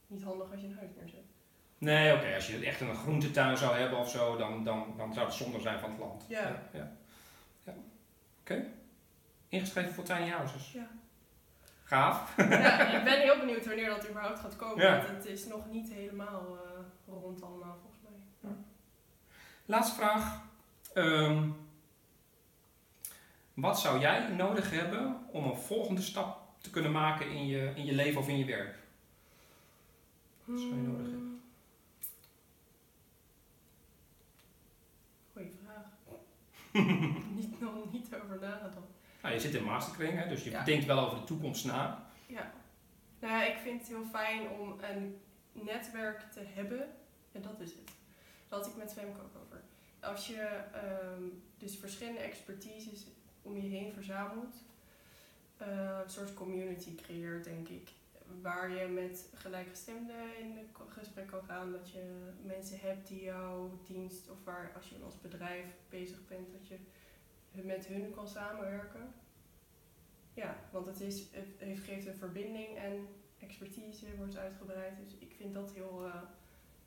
niet 0.08 0.23
handig 0.23 0.51
als 0.51 0.62
je 0.62 0.67
een 0.67 0.77
huis 0.77 0.91
neerzet. 0.95 1.35
Nee, 1.78 2.14
oké, 2.14 2.36
als 2.36 2.48
je 2.48 2.66
echt 2.66 2.82
een 2.82 2.96
groentetuin 2.96 3.58
zou 3.58 3.76
hebben 3.78 4.00
of 4.00 4.10
zo, 4.10 4.38
dan, 4.38 4.64
dan, 4.64 4.94
dan 4.98 5.14
zou 5.14 5.26
het 5.26 5.36
zonde 5.36 5.60
zijn 5.60 5.80
van 5.80 5.90
het 5.90 6.00
land. 6.00 6.26
Ja. 6.28 6.40
ja, 6.40 6.62
ja. 6.74 6.92
Ja. 7.64 7.74
Oké. 8.40 8.66
Ingeschreven 9.50 9.94
voor 9.94 10.04
tiny 10.04 10.30
houses. 10.30 10.72
Ja. 10.72 10.88
Gaaf. 11.84 12.34
ja, 12.38 12.98
ik 12.98 13.04
ben 13.04 13.20
heel 13.22 13.40
benieuwd 13.40 13.66
wanneer 13.66 13.90
dat 13.90 14.10
überhaupt 14.10 14.40
gaat 14.40 14.56
komen. 14.56 14.86
Ja. 14.86 14.98
Want 14.98 15.08
het 15.08 15.26
is 15.26 15.48
nog 15.48 15.72
niet 15.72 15.92
helemaal 15.92 16.58
eh, 16.58 17.14
rond 17.22 17.44
allemaal 17.44 17.78
volgens 17.82 18.02
mij. 18.02 18.52
Laatste 19.66 19.96
vraag. 19.96 20.42
Ehm, 20.94 21.50
wat 23.54 23.80
zou 23.80 24.00
jij 24.00 24.28
nodig 24.28 24.72
hebben 24.72 25.26
om 25.32 25.46
een 25.46 25.58
volgende 25.58 26.02
stap 26.02 26.42
te 26.62 26.70
kunnen 26.70 26.92
maken 26.92 27.30
in 27.30 27.48
je, 27.48 27.72
in 27.76 27.86
je 27.86 27.94
leven 27.94 28.22
of 28.22 28.28
in 28.28 28.38
je 28.38 28.46
werk? 28.46 28.78
Wat 30.44 30.60
zou 30.60 30.76
je 30.76 30.82
nodig 30.82 31.06
hebben? 31.06 31.20
Hmm. 31.20 31.42
Goeie 35.34 35.52
vraag. 35.64 35.86
niet, 37.36 37.60
nog 37.62 37.92
niet 37.92 38.08
over 38.24 38.40
nagedacht. 38.40 38.88
Nou, 39.22 39.34
je 39.34 39.40
zit 39.42 39.54
in 39.54 39.64
masterkring, 39.64 40.20
hè, 40.20 40.28
dus 40.28 40.44
je 40.44 40.50
Ja. 40.50 40.64
denkt 40.64 40.86
wel 40.86 41.00
over 41.00 41.18
de 41.20 41.24
toekomst 41.24 41.66
na. 41.66 42.06
Ja. 42.26 42.52
Nou 43.20 43.34
ja, 43.34 43.44
ik 43.46 43.58
vind 43.58 43.80
het 43.80 43.88
heel 43.90 44.06
fijn 44.12 44.50
om 44.50 44.76
een 44.82 45.18
netwerk 45.52 46.20
te 46.32 46.42
hebben. 46.54 46.88
En 47.32 47.42
dat 47.42 47.60
is 47.60 47.70
het. 47.72 47.86
Daar 48.48 48.60
had 48.60 48.68
ik 48.68 48.76
met 48.76 48.94
Femke 48.94 49.20
ook 49.22 49.42
over. 49.46 49.62
Als 50.00 50.28
je 50.28 50.42
ehm, 50.74 51.24
dus 51.58 51.78
verschillende 51.78 52.20
expertises 52.20 53.06
om 53.42 53.56
je 53.56 53.68
heen 53.68 53.94
verzamelt, 53.94 54.56
eh, 55.58 56.00
een 56.04 56.10
soort 56.10 56.34
community 56.34 56.96
creëert, 56.96 57.44
denk 57.44 57.68
ik. 57.68 57.90
Waar 58.42 58.70
je 58.70 58.88
met 58.88 59.30
gelijkgestemden 59.34 60.40
in 60.40 60.58
gesprek 60.88 61.28
kan 61.28 61.44
gaan. 61.44 61.72
Dat 61.72 61.92
je 61.92 62.32
mensen 62.44 62.80
hebt 62.80 63.08
die 63.08 63.24
jouw 63.24 63.80
dienst, 63.88 64.30
of 64.30 64.44
waar 64.44 64.72
als 64.76 64.90
je 64.90 64.96
als 65.04 65.22
bedrijf 65.22 65.66
bezig 65.90 66.28
bent, 66.28 66.52
dat 66.52 66.68
je 66.68 66.78
met 67.52 67.86
hun 67.88 68.12
kan 68.12 68.28
samenwerken. 68.28 69.14
Ja, 70.34 70.58
want 70.72 70.86
het, 70.86 71.02
is, 71.02 71.28
het 71.32 71.80
geeft 71.80 72.06
een 72.06 72.16
verbinding 72.16 72.78
en 72.78 73.08
expertise 73.40 74.16
wordt 74.18 74.38
uitgebreid. 74.38 74.98
Dus 74.98 75.16
ik 75.20 75.34
vind 75.38 75.54
dat 75.54 75.72
heel, 75.72 76.06
eh, 76.06 76.22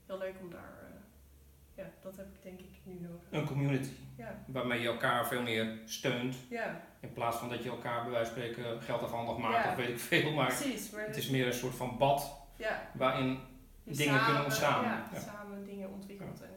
heel 0.06 0.18
leuk 0.18 0.40
om 0.40 0.50
daar. 0.50 0.78
eh, 0.82 0.97
ja, 1.78 1.84
dat 2.02 2.16
heb 2.16 2.26
ik 2.34 2.42
denk 2.42 2.60
ik 2.60 2.70
nu 2.82 2.94
nodig. 3.00 3.20
Een 3.30 3.46
community. 3.46 3.90
Ja, 4.16 4.44
Waarmee 4.46 4.80
je 4.80 4.86
elkaar 4.88 5.26
veel 5.26 5.42
meer 5.42 5.78
steunt. 5.84 6.36
ja 6.50 6.80
In 7.00 7.12
plaats 7.12 7.36
van 7.36 7.48
dat 7.48 7.62
je 7.62 7.68
elkaar 7.70 8.02
bij 8.02 8.10
wijze 8.12 8.32
van 8.32 8.40
spreken 8.42 8.82
geld 8.82 9.02
afhandig 9.02 9.36
maakt 9.36 9.64
Ja. 9.64 9.70
of 9.70 9.76
weet 9.76 9.88
ik 9.88 9.98
veel. 9.98 10.32
Maar 10.32 10.46
precies. 10.46 10.90
Maar 10.90 11.06
het 11.06 11.16
is 11.16 11.28
meer 11.30 11.46
een 11.46 11.52
soort 11.52 11.74
van 11.74 11.98
bad 11.98 12.40
ja, 12.56 12.90
waarin 12.94 13.38
je 13.84 13.94
dingen 13.94 14.24
kunnen 14.24 14.44
ontstaan. 14.44 14.84
Ja, 14.84 15.08
Ja. 15.12 15.18
samen 15.20 15.64
dingen 15.64 15.90
ontwikkelt 15.90 16.40
en 16.42 16.50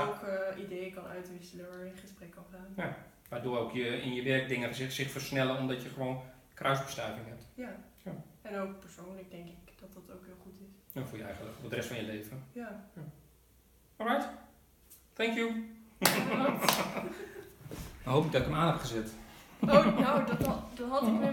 ook 0.00 0.22
eh, 0.22 0.62
ideeën 0.64 0.94
kan 0.94 1.06
uitwisselen 1.06 1.68
waar 1.68 1.78
je 1.84 1.90
in 1.90 1.96
gesprek 1.96 2.30
kan 2.30 2.44
gaan. 2.52 2.94
waardoor 3.28 3.58
ook 3.58 3.72
je, 3.72 3.86
in 4.02 4.14
je 4.14 4.22
werkdingen 4.22 4.74
zich, 4.74 4.92
zich 4.92 5.10
versnellen 5.10 5.58
omdat 5.58 5.82
je 5.82 5.88
gewoon 5.88 6.22
kruisbestuiving 6.54 7.26
hebt. 7.28 7.44
Ja. 7.54 7.76
Ja. 8.04 8.12
En 8.42 8.58
ook 8.58 8.80
persoonlijk 8.80 9.30
denk 9.30 9.46
ik 9.48 9.72
dat 9.80 9.92
dat 9.92 10.16
ook 10.16 10.24
heel 10.24 10.36
goed 10.42 10.60
is. 10.60 10.92
Ja, 10.92 11.04
voor 11.04 11.18
je 11.18 11.24
eigen, 11.24 11.44
voor 11.60 11.68
de 11.70 11.74
rest 11.76 11.88
van 11.88 11.96
je 11.96 12.02
leven. 12.02 12.42
Ja. 12.52 12.84
Alright. 13.96 14.26
Thank 15.14 15.34
you. 15.36 15.52
Dan 18.04 18.12
hoop 18.12 18.24
ik 18.24 18.32
dat 18.32 18.40
ik 18.40 18.46
hem 18.46 18.56
aan 18.56 18.66
heb 18.66 18.80
gezet. 18.80 19.12
Oh, 19.60 19.98
nou, 19.98 20.26
dat, 20.26 20.46
had- 20.46 20.62
dat 20.76 20.88
had 20.88 21.02
ik 21.02 21.18
met 21.18 21.32